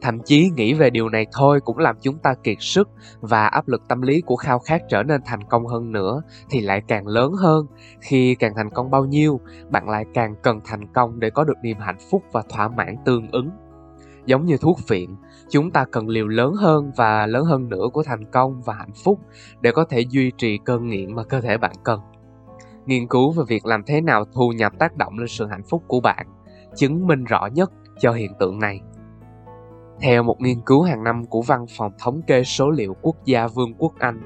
Thậm 0.00 0.18
chí 0.24 0.50
nghĩ 0.56 0.74
về 0.74 0.90
điều 0.90 1.08
này 1.08 1.26
thôi 1.32 1.60
cũng 1.60 1.78
làm 1.78 1.96
chúng 2.02 2.18
ta 2.18 2.34
kiệt 2.44 2.56
sức 2.60 2.88
và 3.20 3.46
áp 3.46 3.68
lực 3.68 3.82
tâm 3.88 4.02
lý 4.02 4.20
của 4.20 4.36
khao 4.36 4.58
khát 4.58 4.82
trở 4.88 5.02
nên 5.02 5.20
thành 5.24 5.44
công 5.44 5.66
hơn 5.66 5.92
nữa 5.92 6.22
thì 6.50 6.60
lại 6.60 6.82
càng 6.88 7.06
lớn 7.06 7.32
hơn. 7.32 7.66
Khi 8.00 8.34
càng 8.34 8.52
thành 8.56 8.70
công 8.70 8.90
bao 8.90 9.04
nhiêu 9.04 9.40
bạn 9.70 9.88
lại 9.88 10.04
càng 10.14 10.34
cần 10.42 10.60
thành 10.64 10.92
công 10.92 11.20
để 11.20 11.30
có 11.30 11.44
được 11.44 11.56
niềm 11.62 11.76
hạnh 11.80 11.98
phúc 12.10 12.22
và 12.32 12.42
thỏa 12.48 12.68
mãn 12.68 12.96
tương 13.04 13.30
ứng. 13.30 13.50
Giống 14.26 14.46
như 14.46 14.56
thuốc 14.56 14.78
phiện, 14.88 15.16
chúng 15.50 15.70
ta 15.70 15.84
cần 15.92 16.08
liều 16.08 16.28
lớn 16.28 16.54
hơn 16.54 16.92
và 16.96 17.26
lớn 17.26 17.44
hơn 17.44 17.68
nữa 17.68 17.84
của 17.92 18.02
thành 18.02 18.24
công 18.24 18.62
và 18.62 18.74
hạnh 18.74 18.94
phúc 19.04 19.18
để 19.60 19.72
có 19.72 19.84
thể 19.84 20.00
duy 20.00 20.32
trì 20.38 20.58
cơn 20.64 20.88
nghiện 20.88 21.14
mà 21.14 21.24
cơ 21.24 21.40
thể 21.40 21.58
bạn 21.58 21.72
cần 21.84 22.00
nghiên 22.88 23.08
cứu 23.08 23.32
về 23.32 23.44
việc 23.48 23.66
làm 23.66 23.82
thế 23.86 24.00
nào 24.00 24.24
thu 24.24 24.52
nhập 24.52 24.72
tác 24.78 24.96
động 24.96 25.18
lên 25.18 25.28
sự 25.28 25.46
hạnh 25.46 25.62
phúc 25.70 25.82
của 25.86 26.00
bạn 26.00 26.26
chứng 26.76 27.06
minh 27.06 27.24
rõ 27.24 27.46
nhất 27.46 27.72
cho 28.00 28.12
hiện 28.12 28.32
tượng 28.38 28.58
này 28.58 28.80
theo 30.00 30.22
một 30.22 30.40
nghiên 30.40 30.60
cứu 30.60 30.82
hàng 30.82 31.04
năm 31.04 31.26
của 31.26 31.42
Văn 31.42 31.66
phòng 31.76 31.92
Thống 31.98 32.22
kê 32.26 32.44
Số 32.44 32.70
liệu 32.70 32.96
Quốc 33.02 33.16
gia 33.24 33.46
Vương 33.46 33.74
quốc 33.78 33.92
Anh, 33.98 34.22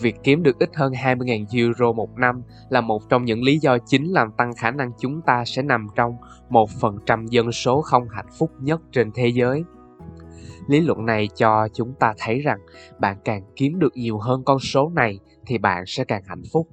việc 0.00 0.16
kiếm 0.22 0.42
được 0.42 0.58
ít 0.58 0.70
hơn 0.74 0.92
20.000 0.92 1.44
euro 1.52 1.92
một 1.92 2.18
năm 2.18 2.42
là 2.68 2.80
một 2.80 3.02
trong 3.08 3.24
những 3.24 3.42
lý 3.42 3.58
do 3.58 3.78
chính 3.78 4.12
làm 4.12 4.32
tăng 4.32 4.50
khả 4.56 4.70
năng 4.70 4.92
chúng 4.98 5.22
ta 5.22 5.44
sẽ 5.46 5.62
nằm 5.62 5.86
trong 5.94 6.16
1% 6.50 7.26
dân 7.26 7.52
số 7.52 7.82
không 7.82 8.08
hạnh 8.08 8.28
phúc 8.38 8.50
nhất 8.60 8.80
trên 8.92 9.10
thế 9.14 9.28
giới. 9.28 9.64
Lý 10.68 10.80
luận 10.80 11.06
này 11.06 11.28
cho 11.36 11.68
chúng 11.72 11.94
ta 11.94 12.14
thấy 12.18 12.40
rằng 12.40 12.58
bạn 12.98 13.16
càng 13.24 13.42
kiếm 13.56 13.78
được 13.78 13.92
nhiều 13.94 14.18
hơn 14.18 14.42
con 14.44 14.58
số 14.58 14.90
này 14.94 15.18
thì 15.46 15.58
bạn 15.58 15.84
sẽ 15.86 16.04
càng 16.04 16.22
hạnh 16.26 16.42
phúc. 16.52 16.68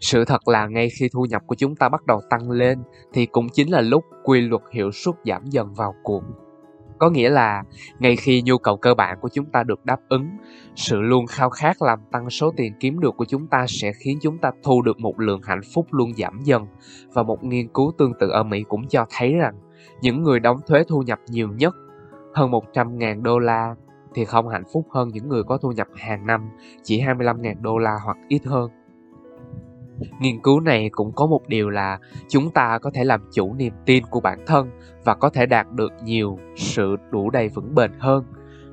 Sự 0.00 0.24
thật 0.24 0.48
là 0.48 0.66
ngay 0.66 0.88
khi 0.98 1.08
thu 1.12 1.26
nhập 1.30 1.42
của 1.46 1.54
chúng 1.54 1.76
ta 1.76 1.88
bắt 1.88 2.06
đầu 2.06 2.20
tăng 2.30 2.50
lên, 2.50 2.78
thì 3.12 3.26
cũng 3.26 3.48
chính 3.48 3.70
là 3.70 3.80
lúc 3.80 4.04
quy 4.24 4.40
luật 4.40 4.62
hiệu 4.72 4.92
suất 4.92 5.14
giảm 5.24 5.46
dần 5.46 5.74
vào 5.74 5.94
cuộc 6.02 6.22
có 6.98 7.10
nghĩa 7.10 7.30
là, 7.30 7.62
ngay 7.98 8.16
khi 8.16 8.42
nhu 8.42 8.58
cầu 8.58 8.76
cơ 8.76 8.94
bản 8.94 9.18
của 9.20 9.28
chúng 9.28 9.46
ta 9.46 9.62
được 9.62 9.84
đáp 9.84 10.00
ứng, 10.08 10.28
sự 10.76 11.00
luôn 11.00 11.26
khao 11.26 11.50
khát 11.50 11.82
làm 11.82 11.98
tăng 12.12 12.30
số 12.30 12.52
tiền 12.56 12.72
kiếm 12.80 13.00
được 13.00 13.16
của 13.16 13.24
chúng 13.24 13.46
ta 13.46 13.64
sẽ 13.68 13.92
khiến 13.92 14.18
chúng 14.22 14.38
ta 14.38 14.50
thu 14.62 14.82
được 14.82 15.00
một 15.00 15.20
lượng 15.20 15.40
hạnh 15.42 15.60
phúc 15.74 15.86
luôn 15.90 16.14
giảm 16.16 16.40
dần 16.44 16.66
và 17.12 17.22
một 17.22 17.44
nghiên 17.44 17.68
cứu 17.68 17.92
tương 17.98 18.12
tự 18.20 18.28
ở 18.28 18.42
Mỹ 18.42 18.64
cũng 18.68 18.88
cho 18.88 19.06
thấy 19.10 19.34
rằng, 19.34 19.54
những 20.00 20.22
người 20.22 20.40
đóng 20.40 20.60
thuế 20.66 20.84
thu 20.88 21.02
nhập 21.02 21.18
nhiều 21.28 21.48
nhất, 21.48 21.74
hơn 22.34 22.50
100.000 22.50 23.22
đô 23.22 23.38
la, 23.38 23.74
thì 24.14 24.24
không 24.24 24.48
hạnh 24.48 24.64
phúc 24.72 24.86
hơn 24.90 25.08
những 25.08 25.28
người 25.28 25.42
có 25.42 25.58
thu 25.58 25.72
nhập 25.72 25.86
hàng 25.96 26.26
năm, 26.26 26.50
chỉ 26.82 27.00
25.000 27.00 27.54
đô 27.60 27.78
la 27.78 27.98
hoặc 28.04 28.16
ít 28.28 28.44
hơn. 28.44 28.70
Nghiên 30.20 30.40
cứu 30.42 30.60
này 30.60 30.90
cũng 30.92 31.12
có 31.12 31.26
một 31.26 31.48
điều 31.48 31.70
là 31.70 31.98
chúng 32.28 32.50
ta 32.50 32.78
có 32.78 32.90
thể 32.94 33.04
làm 33.04 33.20
chủ 33.32 33.54
niềm 33.54 33.72
tin 33.86 34.04
của 34.10 34.20
bản 34.20 34.38
thân 34.46 34.70
và 35.04 35.14
có 35.14 35.30
thể 35.30 35.46
đạt 35.46 35.66
được 35.72 35.92
nhiều 36.02 36.38
sự 36.56 36.96
đủ 37.10 37.30
đầy 37.30 37.48
vững 37.48 37.74
bền 37.74 37.90
hơn. 37.98 38.24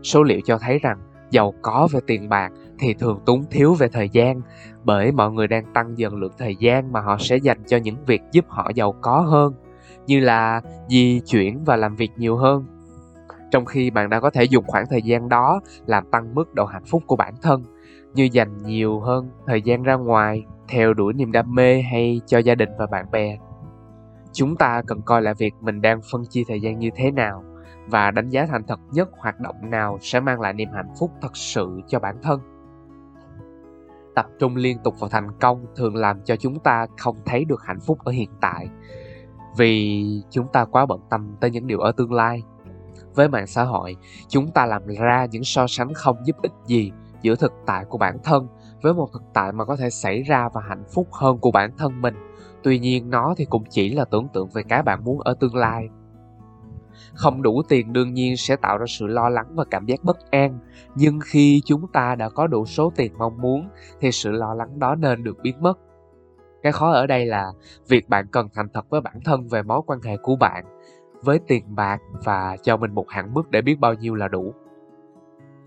số 0.04 0.24
liệu 0.24 0.40
cho 0.46 0.58
thấy 0.58 0.80
rằng 0.80 0.98
giàu 1.32 1.54
có 1.62 1.88
về 1.92 2.00
tiền 2.08 2.30
bạc 2.30 2.52
thì 2.80 2.94
thường 2.94 3.20
túng 3.26 3.44
thiếu 3.52 3.74
về 3.74 3.88
thời 3.88 4.10
gian, 4.10 4.42
bởi 4.84 5.12
mọi 5.12 5.32
người 5.32 5.48
đang 5.48 5.74
tăng 5.74 5.98
dần 5.98 6.16
lượng 6.16 6.34
thời 6.38 6.56
gian 6.56 6.92
mà 6.92 7.02
họ 7.02 7.18
sẽ 7.20 7.38
dành 7.38 7.64
cho 7.68 7.78
những 7.78 8.06
việc 8.06 8.22
giúp 8.32 8.46
họ 8.48 8.72
giàu 8.76 8.92
có 9.02 9.20
hơn, 9.20 9.54
như 10.08 10.20
là 10.20 10.62
di 10.90 11.20
chuyển 11.20 11.64
và 11.64 11.76
làm 11.76 11.96
việc 11.96 12.12
nhiều 12.18 12.38
hơn 12.38 12.66
trong 13.52 13.66
khi 13.66 13.90
bạn 13.90 14.10
đã 14.10 14.20
có 14.20 14.30
thể 14.30 14.44
dùng 14.44 14.64
khoảng 14.68 14.86
thời 14.90 15.02
gian 15.02 15.30
đó 15.30 15.62
làm 15.86 16.04
tăng 16.12 16.36
mức 16.36 16.54
độ 16.54 16.66
hạnh 16.66 16.86
phúc 16.86 17.04
của 17.08 17.16
bản 17.16 17.34
thân, 17.42 17.64
như 18.14 18.30
dành 18.32 18.58
nhiều 18.58 19.00
hơn 19.00 19.30
thời 19.46 19.62
gian 19.62 19.84
ra 19.84 19.96
ngoài 19.96 20.46
theo 20.68 20.94
đuổi 20.94 21.14
niềm 21.14 21.32
đam 21.32 21.56
mê 21.56 21.82
hay 21.82 22.22
cho 22.26 22.38
gia 22.38 22.56
đình 22.56 22.70
và 22.78 22.86
bạn 22.86 23.12
bè. 23.12 23.38
Chúng 24.34 24.56
ta 24.56 24.82
cần 24.88 25.02
coi 25.02 25.22
lại 25.22 25.34
việc 25.38 25.54
mình 25.62 25.82
đang 25.82 26.02
phân 26.12 26.26
chia 26.26 26.44
thời 26.48 26.62
gian 26.62 26.80
như 26.80 26.90
thế 26.96 27.12
nào 27.12 27.44
và 27.88 28.12
đánh 28.12 28.30
giá 28.30 28.46
thành 28.46 28.64
thật 28.68 28.80
nhất 28.92 29.10
hoạt 29.18 29.40
động 29.40 29.70
nào 29.70 29.98
sẽ 30.02 30.20
mang 30.20 30.42
lại 30.42 30.54
niềm 30.54 30.70
hạnh 30.74 30.94
phúc 31.00 31.12
thật 31.22 31.38
sự 31.38 31.82
cho 31.88 32.00
bản 32.00 32.16
thân. 32.24 32.40
Tập 34.16 34.26
trung 34.40 34.56
liên 34.56 34.78
tục 34.84 35.00
vào 35.00 35.10
thành 35.10 35.32
công 35.42 35.66
thường 35.76 35.96
làm 35.96 36.22
cho 36.22 36.36
chúng 36.36 36.60
ta 36.60 36.88
không 36.98 37.16
thấy 37.26 37.46
được 37.46 37.64
hạnh 37.64 37.80
phúc 37.80 37.98
ở 38.04 38.12
hiện 38.12 38.30
tại, 38.42 38.70
vì 39.58 40.04
chúng 40.30 40.48
ta 40.54 40.66
quá 40.66 40.86
bận 40.86 41.00
tâm 41.10 41.36
tới 41.40 41.52
những 41.52 41.68
điều 41.68 41.80
ở 41.80 41.92
tương 41.92 42.14
lai. 42.14 42.44
Với 43.16 43.30
mạng 43.30 43.48
xã 43.48 43.64
hội, 43.64 43.96
chúng 44.28 44.52
ta 44.52 44.66
làm 44.66 44.88
ra 44.88 45.26
những 45.32 45.44
so 45.44 45.66
sánh 45.68 45.94
không 45.94 46.18
giúp 46.26 46.36
ích 46.42 46.52
gì 46.66 46.92
giữa 47.22 47.36
thực 47.36 47.54
tại 47.66 47.86
của 47.86 47.98
bản 47.98 48.18
thân 48.24 48.48
với 48.86 48.94
một 48.94 49.10
thực 49.14 49.24
tại 49.34 49.52
mà 49.52 49.66
có 49.66 49.76
thể 49.76 49.90
xảy 49.90 50.24
ra 50.24 50.50
và 50.54 50.62
hạnh 50.62 50.84
phúc 50.94 51.08
hơn 51.12 51.38
của 51.38 51.52
bản 51.52 51.72
thân 51.78 52.02
mình. 52.02 52.16
Tuy 52.64 52.80
nhiên, 52.80 53.10
nó 53.10 53.34
thì 53.38 53.46
cũng 53.46 53.64
chỉ 53.70 53.94
là 53.94 54.06
tưởng 54.06 54.28
tượng 54.34 54.50
về 54.54 54.64
cái 54.64 54.84
bạn 54.84 55.04
muốn 55.04 55.20
ở 55.20 55.36
tương 55.40 55.56
lai. 55.56 55.90
Không 57.14 57.42
đủ 57.42 57.62
tiền 57.70 57.94
đương 57.94 58.14
nhiên 58.14 58.38
sẽ 58.38 58.56
tạo 58.56 58.78
ra 58.78 58.86
sự 58.88 59.08
lo 59.08 59.30
lắng 59.30 59.48
và 59.56 59.66
cảm 59.72 59.86
giác 59.86 60.04
bất 60.04 60.32
an. 60.32 60.60
Nhưng 60.96 61.20
khi 61.26 61.62
chúng 61.66 61.88
ta 61.88 62.16
đã 62.16 62.30
có 62.30 62.48
đủ 62.48 62.66
số 62.66 62.92
tiền 62.96 63.14
mong 63.18 63.42
muốn, 63.42 63.70
thì 64.00 64.12
sự 64.12 64.32
lo 64.32 64.54
lắng 64.54 64.80
đó 64.80 64.96
nên 64.96 65.24
được 65.24 65.38
biến 65.42 65.56
mất. 65.62 65.80
Cái 66.64 66.72
khó 66.72 66.92
ở 66.92 67.08
đây 67.08 67.26
là 67.26 67.52
việc 67.88 68.10
bạn 68.10 68.28
cần 68.32 68.48
thành 68.54 68.68
thật 68.74 68.86
với 68.90 69.02
bản 69.02 69.20
thân 69.26 69.48
về 69.48 69.64
mối 69.64 69.82
quan 69.86 70.00
hệ 70.02 70.18
của 70.18 70.36
bạn, 70.36 70.66
với 71.22 71.40
tiền 71.48 71.76
bạc 71.76 72.02
và 72.24 72.58
cho 72.64 72.78
mình 72.78 72.94
một 72.94 73.06
hạn 73.10 73.34
mức 73.34 73.52
để 73.52 73.62
biết 73.62 73.80
bao 73.80 73.94
nhiêu 73.94 74.16
là 74.16 74.28
đủ 74.28 74.54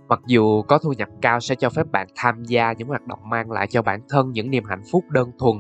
mặc 0.08 0.20
dù 0.26 0.62
có 0.62 0.78
thu 0.78 0.92
nhập 0.92 1.08
cao 1.22 1.40
sẽ 1.40 1.54
cho 1.54 1.70
phép 1.70 1.92
bạn 1.92 2.06
tham 2.16 2.44
gia 2.44 2.72
những 2.72 2.88
hoạt 2.88 3.06
động 3.06 3.18
mang 3.22 3.50
lại 3.50 3.66
cho 3.66 3.82
bản 3.82 4.00
thân 4.08 4.32
những 4.32 4.50
niềm 4.50 4.64
hạnh 4.64 4.82
phúc 4.92 5.04
đơn 5.10 5.30
thuần, 5.38 5.56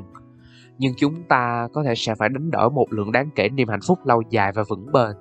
nhưng 0.78 0.94
chúng 0.96 1.22
ta 1.28 1.68
có 1.72 1.82
thể 1.82 1.94
sẽ 1.96 2.14
phải 2.14 2.28
đánh 2.28 2.50
đổi 2.50 2.70
một 2.70 2.92
lượng 2.92 3.12
đáng 3.12 3.30
kể 3.34 3.48
niềm 3.48 3.68
hạnh 3.68 3.80
phúc 3.86 3.98
lâu 4.04 4.22
dài 4.30 4.52
và 4.52 4.62
vững 4.68 4.92
bền. 4.92 5.16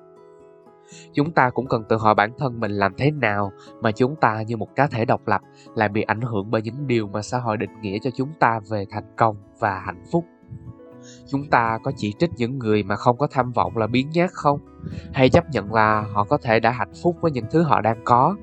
Chúng 1.13 1.31
ta 1.31 1.49
cũng 1.49 1.67
cần 1.67 1.83
tự 1.89 1.97
hỏi 1.97 2.15
bản 2.15 2.31
thân 2.37 2.59
mình 2.59 2.71
làm 2.71 2.93
thế 2.97 3.11
nào 3.11 3.51
mà 3.81 3.91
chúng 3.91 4.15
ta 4.15 4.41
như 4.41 4.57
một 4.57 4.75
cá 4.75 4.87
thể 4.87 5.05
độc 5.05 5.27
lập 5.27 5.41
lại 5.75 5.89
bị 5.89 6.01
ảnh 6.01 6.21
hưởng 6.21 6.51
bởi 6.51 6.61
những 6.61 6.87
điều 6.87 7.07
mà 7.07 7.21
xã 7.21 7.37
hội 7.37 7.57
định 7.57 7.81
nghĩa 7.81 7.97
cho 8.01 8.09
chúng 8.15 8.29
ta 8.39 8.59
về 8.69 8.85
thành 8.89 9.13
công 9.17 9.35
và 9.59 9.79
hạnh 9.79 10.03
phúc. 10.11 10.25
Chúng 11.27 11.49
ta 11.49 11.79
có 11.83 11.91
chỉ 11.97 12.13
trích 12.19 12.29
những 12.37 12.59
người 12.59 12.83
mà 12.83 12.95
không 12.95 13.17
có 13.17 13.27
tham 13.31 13.51
vọng 13.51 13.77
là 13.77 13.87
biến 13.87 14.09
nhát 14.13 14.29
không? 14.33 14.59
Hay 15.13 15.29
chấp 15.29 15.49
nhận 15.51 15.73
là 15.73 16.05
họ 16.13 16.23
có 16.23 16.37
thể 16.37 16.59
đã 16.59 16.71
hạnh 16.71 16.93
phúc 17.03 17.17
với 17.21 17.31
những 17.31 17.45
thứ 17.51 17.63
họ 17.63 17.81
đang 17.81 18.01
có? 18.03 18.35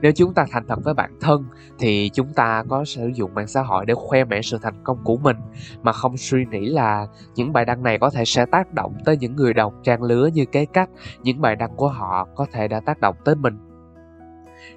Nếu 0.00 0.12
chúng 0.12 0.34
ta 0.34 0.44
thành 0.50 0.66
thật 0.68 0.78
với 0.84 0.94
bản 0.94 1.10
thân, 1.20 1.44
thì 1.78 2.10
chúng 2.12 2.32
ta 2.34 2.64
có 2.68 2.84
sử 2.84 3.10
dụng 3.14 3.34
mạng 3.34 3.46
xã 3.46 3.62
hội 3.62 3.86
để 3.86 3.94
khoe 3.94 4.24
mẽ 4.24 4.42
sự 4.42 4.58
thành 4.62 4.84
công 4.84 4.98
của 5.04 5.16
mình. 5.16 5.36
Mà 5.82 5.92
không 5.92 6.16
suy 6.16 6.44
nghĩ 6.50 6.66
là 6.66 7.06
những 7.34 7.52
bài 7.52 7.64
đăng 7.64 7.82
này 7.82 7.98
có 7.98 8.10
thể 8.10 8.24
sẽ 8.24 8.46
tác 8.46 8.74
động 8.74 8.94
tới 9.04 9.16
những 9.16 9.36
người 9.36 9.54
đọc 9.54 9.74
trang 9.82 10.02
lứa 10.02 10.28
như 10.34 10.44
cái 10.52 10.66
cách 10.66 10.90
những 11.22 11.40
bài 11.40 11.56
đăng 11.56 11.76
của 11.76 11.88
họ 11.88 12.28
có 12.34 12.46
thể 12.52 12.68
đã 12.68 12.80
tác 12.80 13.00
động 13.00 13.16
tới 13.24 13.34
mình. 13.34 13.58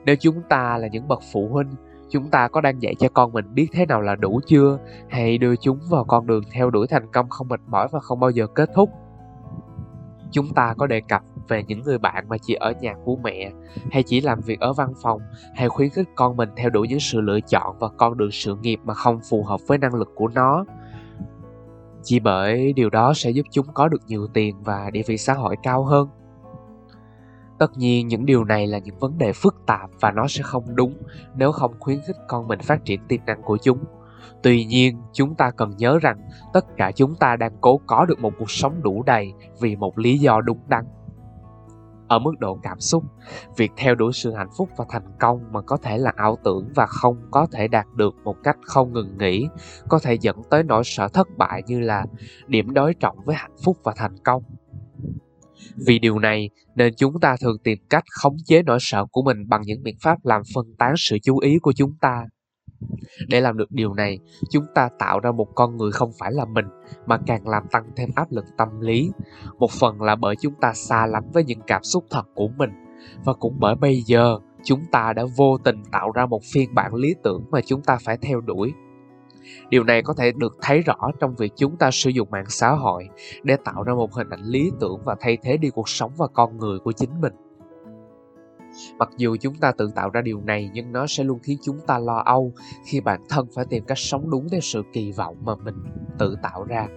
Nếu 0.06 0.16
chúng 0.16 0.42
ta 0.50 0.78
là 0.78 0.88
những 0.88 1.08
bậc 1.08 1.20
phụ 1.34 1.48
huynh, 1.52 1.70
chúng 2.10 2.30
ta 2.30 2.48
có 2.48 2.62
đang 2.62 2.82
dạy 2.82 2.96
cho 2.96 3.08
con 3.14 3.32
mình 3.32 3.54
biết 3.54 3.68
thế 3.74 3.86
nào 3.86 4.02
là 4.02 4.16
đủ 4.16 4.40
chưa, 4.46 4.80
hay 5.10 5.38
đưa 5.38 5.56
chúng 5.56 5.80
vào 5.90 6.04
con 6.04 6.28
đường 6.28 6.44
theo 6.52 6.70
đuổi 6.70 6.88
thành 6.88 7.12
công 7.12 7.30
không 7.30 7.48
mệt 7.48 7.60
mỏi 7.68 7.88
và 7.92 8.00
không 8.00 8.20
bao 8.20 8.30
giờ 8.30 8.48
kết 8.48 8.70
thúc? 8.76 8.90
Chúng 10.32 10.54
ta 10.54 10.74
có 10.78 10.88
đề 10.88 11.02
cập 11.02 11.24
về 11.48 11.64
những 11.68 11.82
người 11.84 11.98
bạn 11.98 12.26
mà 12.30 12.38
chỉ 12.38 12.54
ở 12.54 12.74
nhà 12.82 12.94
của 13.06 13.16
mẹ, 13.24 13.52
hay 13.92 14.04
chỉ 14.04 14.22
làm 14.22 14.40
việc 14.42 14.60
ở 14.60 14.74
văn 14.74 14.94
phòng, 15.02 15.22
hay 15.56 15.70
khuyến 15.70 15.90
khích 15.90 16.10
con 16.16 16.38
mình 16.38 16.50
theo 16.56 16.70
đuổi 16.70 16.88
những 16.88 17.00
sự 17.00 17.22
lựa 17.22 17.40
chọn 17.40 17.76
và 17.80 17.88
con 17.98 18.18
đường 18.18 18.32
sự 18.32 18.56
nghiệp 18.56 18.80
mà 18.84 18.94
không 18.94 19.20
phù 19.30 19.44
hợp 19.44 19.60
với 19.68 19.78
năng 19.78 19.96
lực 19.96 20.10
của 20.16 20.28
nó. 20.28 20.66
Chỉ 22.04 22.20
bởi 22.20 22.74
điều 22.74 22.90
đó 22.90 23.14
sẽ 23.16 23.30
giúp 23.30 23.46
chúng 23.52 23.66
có 23.74 23.88
được 23.88 24.02
nhiều 24.08 24.28
tiền 24.28 24.56
và 24.64 24.90
địa 24.90 25.02
vị 25.08 25.18
xã 25.18 25.34
hội 25.34 25.56
cao 25.64 25.84
hơn. 25.84 26.10
Tất 27.60 27.78
nhiên, 27.78 28.08
những 28.08 28.26
điều 28.26 28.44
này 28.44 28.68
là 28.68 28.78
những 28.78 29.00
vấn 29.00 29.18
đề 29.18 29.34
phức 29.34 29.56
tạp 29.66 29.90
và 30.00 30.12
nó 30.12 30.28
sẽ 30.28 30.44
không 30.44 30.76
đúng 30.76 30.94
nếu 31.36 31.52
không 31.52 31.74
khuyến 31.80 32.00
khích 32.08 32.16
con 32.28 32.48
mình 32.48 32.60
phát 32.60 32.86
triển 32.86 33.00
tiềm 33.08 33.20
năng 33.26 33.42
của 33.42 33.58
chúng. 33.58 33.78
Tuy 34.44 34.66
nhiên, 34.66 35.02
chúng 35.14 35.36
ta 35.36 35.52
cần 35.52 35.74
nhớ 35.78 36.00
rằng 36.02 36.18
tất 36.54 36.66
cả 36.78 36.92
chúng 36.92 37.16
ta 37.16 37.36
đang 37.36 37.58
cố 37.62 37.80
có 37.88 38.06
được 38.06 38.20
một 38.20 38.34
cuộc 38.40 38.52
sống 38.52 38.84
đủ 38.84 39.04
đầy 39.04 39.34
vì 39.60 39.76
một 39.76 40.00
lý 40.00 40.18
do 40.18 40.42
đúng 40.42 40.60
đắn 40.68 40.86
ở 42.08 42.20
mức 42.20 42.32
độ 42.40 42.60
cảm 42.64 42.80
xúc. 42.80 43.04
Việc 43.58 43.72
theo 43.78 43.96
đuổi 43.96 44.14
sự 44.14 44.34
hạnh 44.34 44.50
phúc 44.58 44.70
và 44.78 44.86
thành 44.90 45.18
công 45.20 45.40
mà 45.52 45.62
có 45.62 45.78
thể 45.78 45.98
là 45.98 46.12
ảo 46.16 46.38
tưởng 46.44 46.70
và 46.76 46.86
không 46.86 47.18
có 47.32 47.48
thể 47.52 47.68
đạt 47.68 47.86
được 47.96 48.16
một 48.24 48.36
cách 48.44 48.58
không 48.66 48.94
ngừng 48.94 49.18
nghỉ, 49.18 49.48
có 49.90 50.00
thể 50.00 50.18
dẫn 50.22 50.42
tới 50.50 50.64
nỗi 50.64 50.84
sợ 50.86 51.08
thất 51.08 51.28
bại 51.38 51.64
như 51.68 51.80
là 51.80 52.06
điểm 52.48 52.74
đối 52.74 52.94
trọng 52.94 53.18
với 53.26 53.36
hạnh 53.36 53.56
phúc 53.64 53.78
và 53.84 53.94
thành 53.96 54.18
công. 54.24 54.44
Vì 55.76 56.00
điều 56.00 56.20
này 56.20 56.50
nên 56.76 56.94
chúng 56.98 57.20
ta 57.20 57.36
thường 57.42 57.58
tìm 57.64 57.80
cách 57.90 58.04
khống 58.22 58.36
chế 58.46 58.64
nỗi 58.64 58.78
sợ 58.82 59.06
của 59.12 59.22
mình 59.22 59.50
bằng 59.50 59.62
những 59.62 59.84
biện 59.84 59.96
pháp 60.02 60.26
làm 60.26 60.42
phân 60.56 60.66
tán 60.78 60.94
sự 60.98 61.18
chú 61.24 61.38
ý 61.38 61.60
của 61.60 61.74
chúng 61.74 61.96
ta 62.02 62.26
để 63.28 63.42
làm 63.42 63.58
được 63.58 63.72
điều 63.72 63.94
này, 63.94 64.20
chúng 64.50 64.66
ta 64.76 64.90
tạo 65.00 65.20
ra 65.20 65.32
một 65.32 65.48
con 65.56 65.78
người 65.78 65.92
không 65.92 66.12
phải 66.20 66.32
là 66.32 66.46
mình, 66.46 66.66
mà 67.06 67.18
càng 67.26 67.48
làm 67.48 67.64
tăng 67.72 67.92
thêm 67.96 68.10
áp 68.16 68.32
lực 68.32 68.46
tâm 68.58 68.80
lý. 68.80 69.12
Một 69.58 69.72
phần 69.72 70.02
là 70.02 70.16
bởi 70.16 70.36
chúng 70.36 70.54
ta 70.62 70.74
xa 70.74 71.06
lánh 71.06 71.32
với 71.34 71.44
những 71.44 71.62
cảm 71.68 71.84
xúc 71.84 72.06
thật 72.10 72.26
của 72.34 72.48
mình. 72.48 72.70
Và 73.24 73.34
cũng 73.34 73.56
bởi 73.60 73.76
bây 73.76 74.02
giờ, 74.02 74.38
chúng 74.64 74.86
ta 74.92 75.14
đã 75.14 75.24
vô 75.38 75.58
tình 75.58 75.84
tạo 75.92 76.12
ra 76.12 76.26
một 76.26 76.42
phiên 76.54 76.76
bản 76.76 76.96
lý 76.96 77.16
tưởng 77.24 77.46
mà 77.52 77.62
chúng 77.62 77.82
ta 77.82 77.98
phải 78.04 78.18
theo 78.18 78.42
đuổi. 78.42 78.74
Điều 79.70 79.84
này 79.84 80.02
có 80.02 80.14
thể 80.14 80.32
được 80.32 80.58
thấy 80.62 80.82
rõ 80.82 80.96
trong 81.20 81.36
việc 81.36 81.54
chúng 81.56 81.78
ta 81.78 81.92
sử 81.92 82.10
dụng 82.10 82.32
mạng 82.32 82.50
xã 82.50 82.72
hội 82.72 83.10
để 83.44 83.58
tạo 83.66 83.84
ra 83.84 83.94
một 83.94 84.14
hình 84.14 84.30
ảnh 84.30 84.44
lý 84.44 84.72
tưởng 84.80 85.02
và 85.06 85.16
thay 85.20 85.38
thế 85.44 85.58
đi 85.58 85.70
cuộc 85.70 85.90
sống 85.90 86.12
và 86.18 86.28
con 86.34 86.58
người 86.58 86.80
của 86.80 86.92
chính 86.92 87.22
mình 87.22 87.34
mặc 88.98 89.10
dù 89.18 89.36
chúng 89.42 89.56
ta 89.56 89.72
tự 89.72 89.92
tạo 89.96 90.10
ra 90.10 90.22
điều 90.22 90.42
này, 90.42 90.70
nhưng 90.74 90.92
nó 90.92 91.08
sẽ 91.08 91.24
luôn 91.24 91.40
khiến 91.40 91.58
chúng 91.62 91.80
ta 91.88 92.00
lo 92.00 92.18
âu 92.26 92.54
khi 92.86 93.02
bản 93.02 93.22
thân 93.30 93.48
phải 93.56 93.66
tìm 93.66 93.84
cách 93.86 93.98
sống 93.98 94.30
đúng 94.30 94.50
theo 94.50 94.62
sự 94.62 94.84
kỳ 94.94 95.12
vọng 95.12 95.38
mà 95.42 95.56
mình 95.56 95.76
tự 96.20 96.36
tạo 96.42 96.64
ra. 96.64 96.88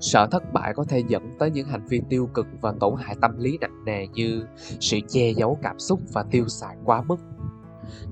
Sợ 0.00 0.26
thất 0.30 0.52
bại 0.52 0.74
có 0.74 0.84
thể 0.84 1.02
dẫn 1.08 1.30
tới 1.38 1.50
những 1.50 1.66
hành 1.66 1.86
vi 1.86 2.00
tiêu 2.08 2.28
cực 2.34 2.46
và 2.60 2.72
tổn 2.80 2.94
hại 2.98 3.16
tâm 3.20 3.38
lý 3.38 3.58
nặng 3.60 3.84
nề 3.84 4.06
như 4.06 4.46
sự 4.80 4.98
che 5.08 5.30
giấu 5.30 5.58
cảm 5.62 5.78
xúc 5.78 6.00
và 6.12 6.22
tiêu 6.30 6.48
xài 6.48 6.76
quá 6.84 7.02
mức. 7.02 7.16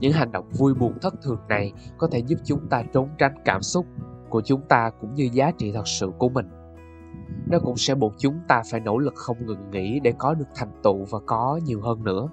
Những 0.00 0.12
hành 0.12 0.32
động 0.32 0.50
vui 0.50 0.74
buồn 0.74 0.98
thất 1.02 1.14
thường 1.22 1.40
này 1.48 1.72
có 1.98 2.06
thể 2.06 2.18
giúp 2.18 2.36
chúng 2.44 2.68
ta 2.68 2.82
trốn 2.92 3.08
tránh 3.18 3.34
cảm 3.44 3.62
xúc 3.62 3.86
của 4.28 4.42
chúng 4.44 4.60
ta 4.68 4.90
cũng 5.00 5.14
như 5.14 5.28
giá 5.32 5.50
trị 5.58 5.72
thật 5.72 5.88
sự 5.88 6.10
của 6.18 6.28
mình. 6.28 6.46
Nó 7.46 7.58
cũng 7.58 7.76
sẽ 7.76 7.94
buộc 7.94 8.12
chúng 8.18 8.40
ta 8.48 8.62
phải 8.70 8.80
nỗ 8.80 8.98
lực 8.98 9.14
không 9.14 9.46
ngừng 9.46 9.70
nghỉ 9.70 10.00
để 10.00 10.12
có 10.18 10.34
được 10.34 10.48
thành 10.54 10.80
tựu 10.82 11.04
và 11.04 11.18
có 11.26 11.60
nhiều 11.64 11.80
hơn 11.80 12.04
nữa. 12.04 12.28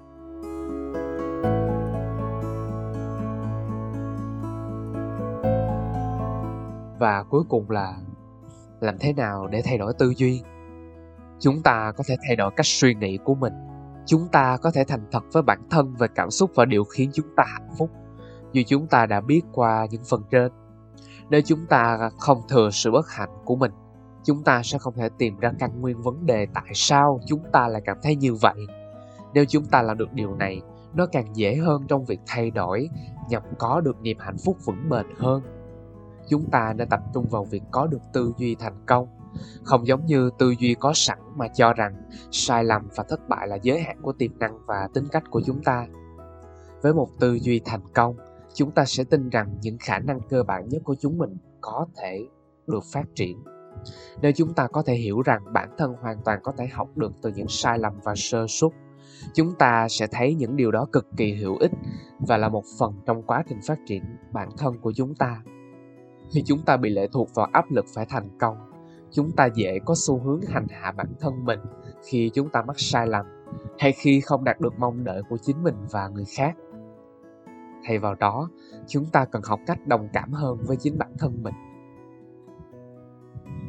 Và 7.02 7.22
cuối 7.22 7.42
cùng 7.48 7.70
là, 7.70 7.94
làm 8.80 8.98
thế 8.98 9.12
nào 9.12 9.46
để 9.46 9.62
thay 9.64 9.78
đổi 9.78 9.92
tư 9.98 10.12
duy? 10.16 10.42
Chúng 11.38 11.62
ta 11.62 11.92
có 11.96 12.04
thể 12.06 12.16
thay 12.26 12.36
đổi 12.36 12.50
cách 12.56 12.66
suy 12.66 12.94
nghĩ 12.94 13.18
của 13.24 13.34
mình. 13.34 13.52
Chúng 14.06 14.28
ta 14.32 14.56
có 14.56 14.70
thể 14.74 14.84
thành 14.84 15.06
thật 15.12 15.22
với 15.32 15.42
bản 15.42 15.62
thân 15.70 15.94
về 15.94 16.06
cảm 16.14 16.30
xúc 16.30 16.50
và 16.54 16.64
điều 16.64 16.84
khiến 16.84 17.10
chúng 17.14 17.26
ta 17.36 17.44
hạnh 17.46 17.68
phúc. 17.78 17.90
Như 18.52 18.62
chúng 18.66 18.86
ta 18.86 19.06
đã 19.06 19.20
biết 19.20 19.40
qua 19.52 19.86
những 19.90 20.02
phần 20.10 20.22
trên. 20.30 20.52
Nếu 21.30 21.40
chúng 21.44 21.66
ta 21.66 22.10
không 22.18 22.42
thừa 22.48 22.70
sự 22.72 22.90
bất 22.90 23.10
hạnh 23.10 23.30
của 23.44 23.56
mình, 23.56 23.72
chúng 24.24 24.42
ta 24.44 24.62
sẽ 24.62 24.78
không 24.78 24.94
thể 24.94 25.08
tìm 25.18 25.38
ra 25.38 25.52
căn 25.58 25.80
nguyên 25.80 26.02
vấn 26.02 26.26
đề 26.26 26.46
tại 26.54 26.70
sao 26.74 27.20
chúng 27.26 27.42
ta 27.52 27.68
lại 27.68 27.82
cảm 27.84 27.96
thấy 28.02 28.16
như 28.16 28.34
vậy. 28.34 28.66
Nếu 29.34 29.44
chúng 29.48 29.64
ta 29.64 29.82
làm 29.82 29.98
được 29.98 30.12
điều 30.12 30.34
này, 30.34 30.60
nó 30.94 31.06
càng 31.06 31.36
dễ 31.36 31.56
hơn 31.56 31.82
trong 31.88 32.04
việc 32.04 32.20
thay 32.26 32.50
đổi, 32.50 32.88
nhằm 33.30 33.42
có 33.58 33.80
được 33.80 34.00
niềm 34.02 34.16
hạnh 34.20 34.38
phúc 34.44 34.56
vững 34.64 34.88
bền 34.88 35.06
hơn 35.18 35.42
chúng 36.32 36.50
ta 36.50 36.74
nên 36.76 36.88
tập 36.88 37.00
trung 37.14 37.26
vào 37.30 37.44
việc 37.44 37.62
có 37.70 37.86
được 37.86 37.98
tư 38.12 38.32
duy 38.36 38.54
thành 38.54 38.84
công. 38.86 39.08
Không 39.62 39.86
giống 39.86 40.06
như 40.06 40.30
tư 40.38 40.54
duy 40.58 40.74
có 40.80 40.92
sẵn 40.94 41.18
mà 41.36 41.48
cho 41.48 41.72
rằng 41.72 41.94
sai 42.30 42.64
lầm 42.64 42.88
và 42.96 43.04
thất 43.08 43.28
bại 43.28 43.48
là 43.48 43.58
giới 43.62 43.80
hạn 43.80 43.98
của 44.02 44.12
tiềm 44.12 44.38
năng 44.38 44.66
và 44.66 44.88
tính 44.94 45.04
cách 45.12 45.22
của 45.30 45.40
chúng 45.46 45.62
ta. 45.62 45.86
Với 46.82 46.94
một 46.94 47.08
tư 47.20 47.34
duy 47.34 47.60
thành 47.64 47.80
công, 47.94 48.16
chúng 48.54 48.70
ta 48.70 48.84
sẽ 48.84 49.04
tin 49.04 49.28
rằng 49.28 49.54
những 49.62 49.76
khả 49.80 49.98
năng 49.98 50.20
cơ 50.28 50.42
bản 50.42 50.68
nhất 50.68 50.82
của 50.84 50.94
chúng 51.00 51.18
mình 51.18 51.36
có 51.60 51.86
thể 51.96 52.26
được 52.66 52.84
phát 52.92 53.04
triển. 53.14 53.44
Nếu 54.22 54.32
chúng 54.32 54.54
ta 54.54 54.66
có 54.66 54.82
thể 54.82 54.94
hiểu 54.94 55.22
rằng 55.22 55.42
bản 55.52 55.68
thân 55.78 55.94
hoàn 56.00 56.22
toàn 56.24 56.40
có 56.42 56.52
thể 56.58 56.66
học 56.66 56.88
được 56.96 57.12
từ 57.22 57.32
những 57.36 57.48
sai 57.48 57.78
lầm 57.78 57.92
và 58.04 58.14
sơ 58.16 58.46
suất, 58.48 58.72
chúng 59.34 59.54
ta 59.58 59.86
sẽ 59.90 60.06
thấy 60.06 60.34
những 60.34 60.56
điều 60.56 60.70
đó 60.70 60.86
cực 60.92 61.06
kỳ 61.16 61.34
hữu 61.34 61.56
ích 61.56 61.72
và 62.18 62.36
là 62.36 62.48
một 62.48 62.64
phần 62.78 62.92
trong 63.06 63.22
quá 63.22 63.44
trình 63.48 63.58
phát 63.66 63.78
triển 63.86 64.02
bản 64.32 64.48
thân 64.58 64.78
của 64.78 64.92
chúng 64.92 65.14
ta 65.14 65.42
khi 66.32 66.42
chúng 66.46 66.62
ta 66.62 66.76
bị 66.76 66.90
lệ 66.90 67.08
thuộc 67.12 67.34
vào 67.34 67.48
áp 67.52 67.70
lực 67.70 67.84
phải 67.94 68.06
thành 68.06 68.28
công, 68.38 68.56
chúng 69.10 69.32
ta 69.32 69.48
dễ 69.54 69.78
có 69.84 69.94
xu 69.96 70.18
hướng 70.18 70.40
hành 70.48 70.66
hạ 70.70 70.92
bản 70.92 71.06
thân 71.20 71.44
mình 71.44 71.60
khi 72.04 72.30
chúng 72.34 72.48
ta 72.48 72.62
mắc 72.62 72.76
sai 72.78 73.06
lầm 73.06 73.26
hay 73.78 73.92
khi 73.92 74.20
không 74.20 74.44
đạt 74.44 74.60
được 74.60 74.78
mong 74.78 75.04
đợi 75.04 75.22
của 75.28 75.36
chính 75.42 75.62
mình 75.62 75.74
và 75.90 76.08
người 76.08 76.24
khác. 76.36 76.56
Thay 77.84 77.98
vào 77.98 78.14
đó, 78.14 78.50
chúng 78.86 79.04
ta 79.04 79.24
cần 79.24 79.42
học 79.44 79.60
cách 79.66 79.86
đồng 79.86 80.08
cảm 80.12 80.32
hơn 80.32 80.58
với 80.66 80.76
chính 80.76 80.98
bản 80.98 81.12
thân 81.18 81.42
mình. 81.42 81.54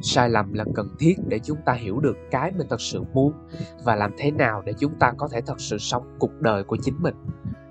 Sai 0.02 0.30
lầm 0.30 0.54
là 0.54 0.66
cần 0.76 0.88
thiết 1.00 1.14
để 1.28 1.40
chúng 1.40 1.58
ta 1.66 1.74
hiểu 1.74 2.00
được 2.00 2.18
cái 2.32 2.52
mình 2.58 2.68
thật 2.70 2.82
sự 2.82 3.04
muốn 3.14 3.34
và 3.86 3.96
làm 3.96 4.12
thế 4.18 4.32
nào 4.32 4.62
để 4.66 4.74
chúng 4.80 4.96
ta 5.00 5.14
có 5.18 5.28
thể 5.28 5.42
thật 5.42 5.60
sự 5.60 5.78
sống 5.78 6.16
cuộc 6.20 6.42
đời 6.42 6.64
của 6.64 6.78
chính 6.82 6.96
mình. 7.00 7.16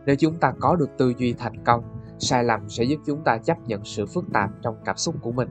Nếu 0.07 0.17
chúng 0.17 0.39
ta 0.39 0.53
có 0.61 0.77
được 0.77 0.91
tư 0.99 1.13
duy 1.19 1.33
thành 1.33 1.65
công 1.65 1.92
sai 2.23 2.45
lầm 2.45 2.69
sẽ 2.69 2.85
giúp 2.85 3.01
chúng 3.07 3.25
ta 3.25 3.39
chấp 3.39 3.57
nhận 3.67 3.85
sự 3.85 4.07
phức 4.07 4.25
tạp 4.33 4.51
trong 4.63 4.77
cảm 4.85 4.97
xúc 4.97 5.15
của 5.23 5.33
mình. 5.33 5.49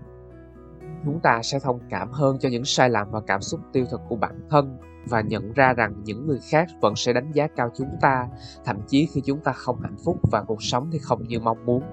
Chúng 1.06 1.20
ta 1.20 1.42
sẽ 1.44 1.60
thông 1.60 1.80
cảm 1.90 2.12
hơn 2.12 2.38
cho 2.40 2.50
những 2.50 2.66
sai 2.66 2.90
lầm 2.90 3.12
và 3.12 3.22
cảm 3.28 3.42
xúc 3.42 3.60
tiêu 3.74 3.86
cực 3.92 4.02
của 4.10 4.16
bản 4.16 4.48
thân 4.50 4.78
và 5.10 5.22
nhận 5.22 5.54
ra 5.54 5.74
rằng 5.74 5.94
những 6.04 6.28
người 6.28 6.40
khác 6.50 6.68
vẫn 6.82 6.96
sẽ 6.96 7.14
đánh 7.14 7.32
giá 7.32 7.48
cao 7.48 7.72
chúng 7.78 7.90
ta, 8.02 8.28
thậm 8.66 8.78
chí 8.88 9.08
khi 9.14 9.22
chúng 9.26 9.40
ta 9.40 9.52
không 9.52 9.82
hạnh 9.82 9.98
phúc 10.06 10.20
và 10.32 10.44
cuộc 10.44 10.64
sống 10.64 10.90
thì 10.92 11.00
không 11.00 11.28
như 11.28 11.40
mong 11.40 11.66
muốn. 11.66 11.84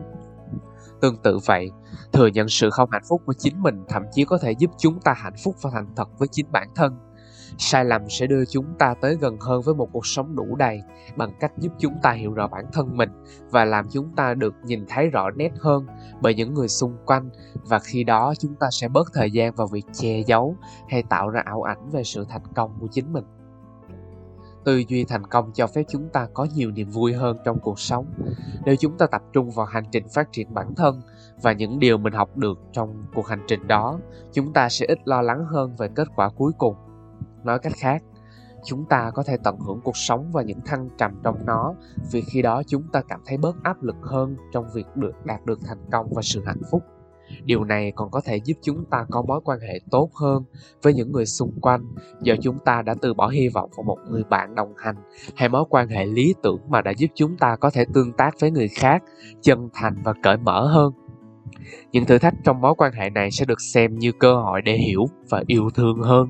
Tương 1.00 1.16
tự 1.22 1.38
vậy, 1.46 1.70
thừa 2.12 2.26
nhận 2.26 2.48
sự 2.48 2.70
không 2.70 2.90
hạnh 2.90 3.02
phúc 3.08 3.22
của 3.26 3.34
chính 3.38 3.62
mình 3.62 3.84
thậm 3.88 4.02
chí 4.12 4.24
có 4.24 4.38
thể 4.38 4.52
giúp 4.52 4.70
chúng 4.78 5.00
ta 5.00 5.12
hạnh 5.12 5.36
phúc 5.44 5.56
và 5.62 5.70
thành 5.72 5.86
thật 5.96 6.08
với 6.18 6.28
chính 6.28 6.46
bản 6.52 6.68
thân 6.74 7.07
sai 7.58 7.84
lầm 7.84 8.02
sẽ 8.08 8.26
đưa 8.26 8.44
chúng 8.44 8.66
ta 8.78 8.94
tới 9.00 9.16
gần 9.20 9.36
hơn 9.40 9.62
với 9.62 9.74
một 9.74 9.88
cuộc 9.92 10.06
sống 10.06 10.36
đủ 10.36 10.56
đầy 10.56 10.82
bằng 11.16 11.32
cách 11.40 11.52
giúp 11.58 11.72
chúng 11.78 11.94
ta 12.02 12.12
hiểu 12.12 12.32
rõ 12.32 12.48
bản 12.48 12.64
thân 12.72 12.96
mình 12.96 13.10
và 13.50 13.64
làm 13.64 13.86
chúng 13.90 14.16
ta 14.16 14.34
được 14.34 14.54
nhìn 14.64 14.84
thấy 14.88 15.10
rõ 15.10 15.30
nét 15.30 15.52
hơn 15.60 15.86
bởi 16.20 16.34
những 16.34 16.54
người 16.54 16.68
xung 16.68 16.96
quanh. 17.06 17.30
Và 17.54 17.78
khi 17.78 18.04
đó, 18.04 18.34
chúng 18.38 18.54
ta 18.54 18.68
sẽ 18.70 18.88
bớt 18.88 19.12
thời 19.12 19.30
gian 19.30 19.54
vào 19.54 19.66
việc 19.66 19.84
che 19.92 20.20
giấu 20.26 20.56
hay 20.88 21.02
tạo 21.02 21.30
ra 21.30 21.42
ảo 21.44 21.62
ảnh 21.62 21.90
về 21.90 22.04
sự 22.04 22.26
thành 22.28 22.42
công 22.54 22.76
của 22.80 22.86
chính 22.86 23.12
mình. 23.12 23.24
Tư 24.64 24.82
duy 24.88 25.04
thành 25.04 25.26
công 25.26 25.52
cho 25.54 25.66
phép 25.66 25.82
chúng 25.88 26.08
ta 26.08 26.28
có 26.34 26.46
nhiều 26.54 26.70
niềm 26.70 26.88
vui 26.90 27.12
hơn 27.12 27.38
trong 27.44 27.58
cuộc 27.60 27.80
sống. 27.80 28.06
Nếu 28.64 28.76
chúng 28.76 28.98
ta 28.98 29.06
tập 29.06 29.22
trung 29.32 29.50
vào 29.50 29.66
hành 29.66 29.84
trình 29.92 30.08
phát 30.08 30.32
triển 30.32 30.54
bản 30.54 30.74
thân 30.74 31.00
và 31.42 31.52
những 31.52 31.78
điều 31.78 31.98
mình 31.98 32.12
học 32.12 32.36
được 32.36 32.58
trong 32.72 33.04
cuộc 33.14 33.26
hành 33.26 33.44
trình 33.48 33.66
đó, 33.66 33.98
chúng 34.32 34.52
ta 34.52 34.68
sẽ 34.68 34.86
ít 34.86 34.98
lo 35.04 35.22
lắng 35.22 35.44
hơn 35.44 35.76
về 35.76 35.88
kết 35.94 36.08
quả 36.16 36.28
cuối 36.28 36.52
cùng 36.58 36.74
nói 37.44 37.58
cách 37.58 37.72
khác, 37.76 38.02
chúng 38.64 38.84
ta 38.88 39.10
có 39.14 39.22
thể 39.22 39.36
tận 39.44 39.58
hưởng 39.58 39.80
cuộc 39.84 39.96
sống 39.96 40.30
và 40.32 40.42
những 40.42 40.60
thăng 40.66 40.88
trầm 40.98 41.20
trong 41.24 41.46
nó 41.46 41.74
vì 42.12 42.20
khi 42.20 42.42
đó 42.42 42.62
chúng 42.66 42.82
ta 42.92 43.02
cảm 43.08 43.20
thấy 43.26 43.36
bớt 43.38 43.62
áp 43.62 43.82
lực 43.82 43.96
hơn 44.02 44.36
trong 44.52 44.66
việc 44.74 44.86
được 44.94 45.26
đạt 45.26 45.46
được 45.46 45.58
thành 45.66 45.84
công 45.92 46.06
và 46.14 46.22
sự 46.22 46.42
hạnh 46.46 46.60
phúc. 46.70 46.82
Điều 47.44 47.64
này 47.64 47.92
còn 47.96 48.10
có 48.10 48.20
thể 48.20 48.36
giúp 48.36 48.54
chúng 48.62 48.84
ta 48.84 49.06
có 49.10 49.22
mối 49.22 49.40
quan 49.44 49.60
hệ 49.60 49.80
tốt 49.90 50.10
hơn 50.14 50.44
với 50.82 50.94
những 50.94 51.12
người 51.12 51.26
xung 51.26 51.60
quanh. 51.60 51.94
Do 52.22 52.34
chúng 52.42 52.58
ta 52.58 52.82
đã 52.82 52.94
từ 53.02 53.14
bỏ 53.14 53.28
hy 53.28 53.48
vọng 53.48 53.70
vào 53.76 53.84
một 53.84 53.98
người 54.10 54.22
bạn 54.24 54.54
đồng 54.54 54.72
hành 54.76 54.96
hay 55.36 55.48
mối 55.48 55.64
quan 55.68 55.88
hệ 55.88 56.06
lý 56.06 56.34
tưởng 56.42 56.60
mà 56.68 56.82
đã 56.82 56.90
giúp 56.90 57.06
chúng 57.14 57.36
ta 57.36 57.56
có 57.56 57.70
thể 57.70 57.84
tương 57.94 58.12
tác 58.12 58.34
với 58.40 58.50
người 58.50 58.68
khác, 58.68 59.02
chân 59.40 59.68
thành 59.74 59.94
và 60.04 60.14
cởi 60.22 60.36
mở 60.36 60.66
hơn. 60.66 60.92
Những 61.92 62.04
thử 62.04 62.18
thách 62.18 62.34
trong 62.44 62.60
mối 62.60 62.74
quan 62.78 62.92
hệ 62.92 63.10
này 63.10 63.30
sẽ 63.30 63.44
được 63.44 63.60
xem 63.60 63.98
như 63.98 64.12
cơ 64.12 64.34
hội 64.34 64.62
để 64.62 64.76
hiểu 64.76 65.06
và 65.30 65.42
yêu 65.46 65.70
thương 65.74 66.00
hơn 66.00 66.28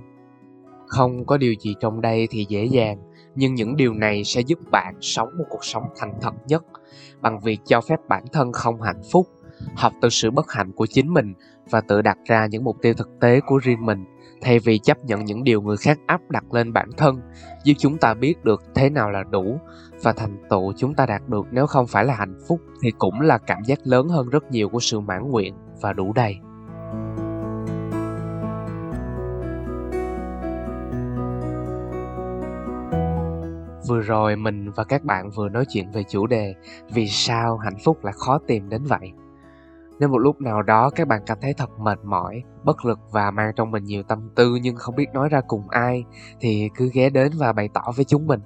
không 0.89 1.27
có 1.27 1.37
điều 1.37 1.55
gì 1.61 1.75
trong 1.81 2.01
đây 2.01 2.29
thì 2.31 2.47
dễ 2.49 2.65
dàng, 2.65 2.99
nhưng 3.35 3.55
những 3.55 3.77
điều 3.77 3.95
này 3.95 4.25
sẽ 4.25 4.41
giúp 4.41 4.59
bạn 4.71 4.95
sống 5.01 5.29
một 5.39 5.45
cuộc 5.51 5.65
sống 5.65 5.83
thành 5.97 6.13
thật 6.21 6.35
nhất, 6.47 6.65
bằng 7.21 7.41
việc 7.41 7.61
cho 7.67 7.81
phép 7.81 7.97
bản 8.09 8.25
thân 8.33 8.53
không 8.53 8.83
hạnh 8.83 9.01
phúc, 9.13 9.29
học 9.77 9.93
từ 10.03 10.09
sự 10.09 10.31
bất 10.31 10.53
hạnh 10.53 10.73
của 10.73 10.87
chính 10.87 11.15
mình 11.15 11.35
và 11.71 11.81
tự 11.81 12.03
đặt 12.03 12.19
ra 12.25 12.47
những 12.47 12.65
mục 12.65 12.77
tiêu 12.83 12.95
thực 12.95 13.09
tế 13.21 13.41
của 13.41 13.59
riêng 13.59 13.87
mình, 13.87 14.05
thay 14.41 14.59
vì 14.59 14.79
chấp 14.79 15.05
nhận 15.05 15.25
những 15.25 15.45
điều 15.45 15.63
người 15.63 15.77
khác 15.77 15.99
áp 16.07 16.31
đặt 16.31 16.55
lên 16.55 16.73
bản 16.73 16.91
thân. 16.97 17.21
Giúp 17.65 17.75
chúng 17.79 17.99
ta 17.99 18.15
biết 18.15 18.45
được 18.45 18.63
thế 18.75 18.91
nào 18.91 19.11
là 19.11 19.23
đủ 19.31 19.59
và 20.03 20.13
thành 20.13 20.37
tựu 20.51 20.73
chúng 20.77 20.95
ta 20.95 21.07
đạt 21.07 21.29
được, 21.29 21.47
nếu 21.51 21.67
không 21.67 21.87
phải 21.87 22.05
là 22.05 22.15
hạnh 22.15 22.39
phúc 22.49 22.61
thì 22.83 22.91
cũng 22.99 23.21
là 23.21 23.39
cảm 23.39 23.65
giác 23.65 23.79
lớn 23.85 24.09
hơn 24.09 24.29
rất 24.29 24.51
nhiều 24.51 24.69
của 24.69 24.81
sự 24.81 25.01
mãn 25.01 25.31
nguyện 25.31 25.55
và 25.81 25.93
đủ 25.93 26.13
đầy. 26.13 26.37
Vừa 33.89 34.01
rồi 34.01 34.37
mình 34.37 34.71
và 34.71 34.85
các 34.85 35.05
bạn 35.05 35.31
vừa 35.31 35.49
nói 35.49 35.65
chuyện 35.69 35.91
về 35.91 36.03
chủ 36.09 36.27
đề 36.27 36.55
vì 36.93 37.07
sao 37.07 37.57
hạnh 37.57 37.79
phúc 37.85 38.05
lại 38.05 38.15
khó 38.17 38.39
tìm 38.47 38.69
đến 38.69 38.83
vậy. 38.85 39.13
Nếu 40.01 40.09
một 40.09 40.19
lúc 40.19 40.41
nào 40.41 40.63
đó 40.63 40.91
các 40.91 41.09
bạn 41.09 41.23
cảm 41.27 41.39
thấy 41.41 41.55
thật 41.55 41.79
mệt 41.79 41.99
mỏi, 42.05 42.43
bất 42.65 42.85
lực 42.85 42.99
và 43.11 43.31
mang 43.31 43.53
trong 43.57 43.71
mình 43.71 43.85
nhiều 43.85 44.03
tâm 44.03 44.31
tư 44.35 44.59
nhưng 44.63 44.77
không 44.77 44.97
biết 44.97 45.07
nói 45.15 45.29
ra 45.29 45.41
cùng 45.49 45.69
ai, 45.69 46.05
thì 46.41 46.71
cứ 46.75 46.91
ghé 46.93 47.11
đến 47.11 47.33
và 47.39 47.53
bày 47.53 47.69
tỏ 47.75 47.83
với 47.97 48.05
chúng 48.05 48.27
mình. 48.27 48.41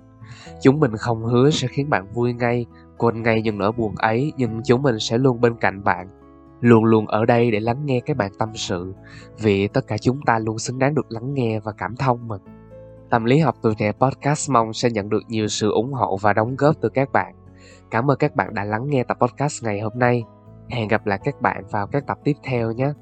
Chúng 0.62 0.80
mình 0.80 0.96
không 0.96 1.24
hứa 1.24 1.50
sẽ 1.50 1.68
khiến 1.68 1.90
bạn 1.90 2.12
vui 2.12 2.32
ngay, 2.32 2.66
quên 2.98 3.22
ngay 3.22 3.42
những 3.42 3.58
nỗi 3.58 3.72
buồn 3.72 3.94
ấy, 3.96 4.32
nhưng 4.36 4.60
chúng 4.64 4.82
mình 4.82 4.98
sẽ 4.98 5.18
luôn 5.18 5.40
bên 5.40 5.56
cạnh 5.56 5.84
bạn, 5.84 6.08
luôn 6.60 6.84
luôn 6.84 7.06
ở 7.06 7.24
đây 7.24 7.50
để 7.50 7.60
lắng 7.60 7.86
nghe 7.86 8.00
các 8.00 8.16
bạn 8.16 8.32
tâm 8.38 8.48
sự, 8.54 8.94
vì 9.42 9.68
tất 9.68 9.86
cả 9.86 9.98
chúng 9.98 10.22
ta 10.26 10.38
luôn 10.38 10.58
xứng 10.58 10.78
đáng 10.78 10.94
được 10.94 11.06
lắng 11.08 11.34
nghe 11.34 11.60
và 11.60 11.72
cảm 11.72 11.96
thông 11.96 12.28
mình 12.28 12.40
Tâm 13.12 13.24
lý 13.24 13.38
học 13.38 13.54
tuổi 13.62 13.74
trẻ 13.74 13.92
podcast 13.92 14.50
mong 14.50 14.72
sẽ 14.72 14.90
nhận 14.90 15.08
được 15.08 15.22
nhiều 15.28 15.48
sự 15.48 15.70
ủng 15.70 15.92
hộ 15.92 16.16
và 16.16 16.32
đóng 16.32 16.56
góp 16.56 16.76
từ 16.80 16.88
các 16.88 17.12
bạn. 17.12 17.34
Cảm 17.90 18.10
ơn 18.10 18.18
các 18.18 18.36
bạn 18.36 18.54
đã 18.54 18.64
lắng 18.64 18.88
nghe 18.88 19.04
tập 19.04 19.16
podcast 19.20 19.64
ngày 19.64 19.80
hôm 19.80 19.92
nay. 19.94 20.22
Hẹn 20.70 20.88
gặp 20.88 21.06
lại 21.06 21.18
các 21.24 21.40
bạn 21.40 21.64
vào 21.70 21.86
các 21.86 22.06
tập 22.06 22.18
tiếp 22.24 22.32
theo 22.42 22.72
nhé. 22.72 22.92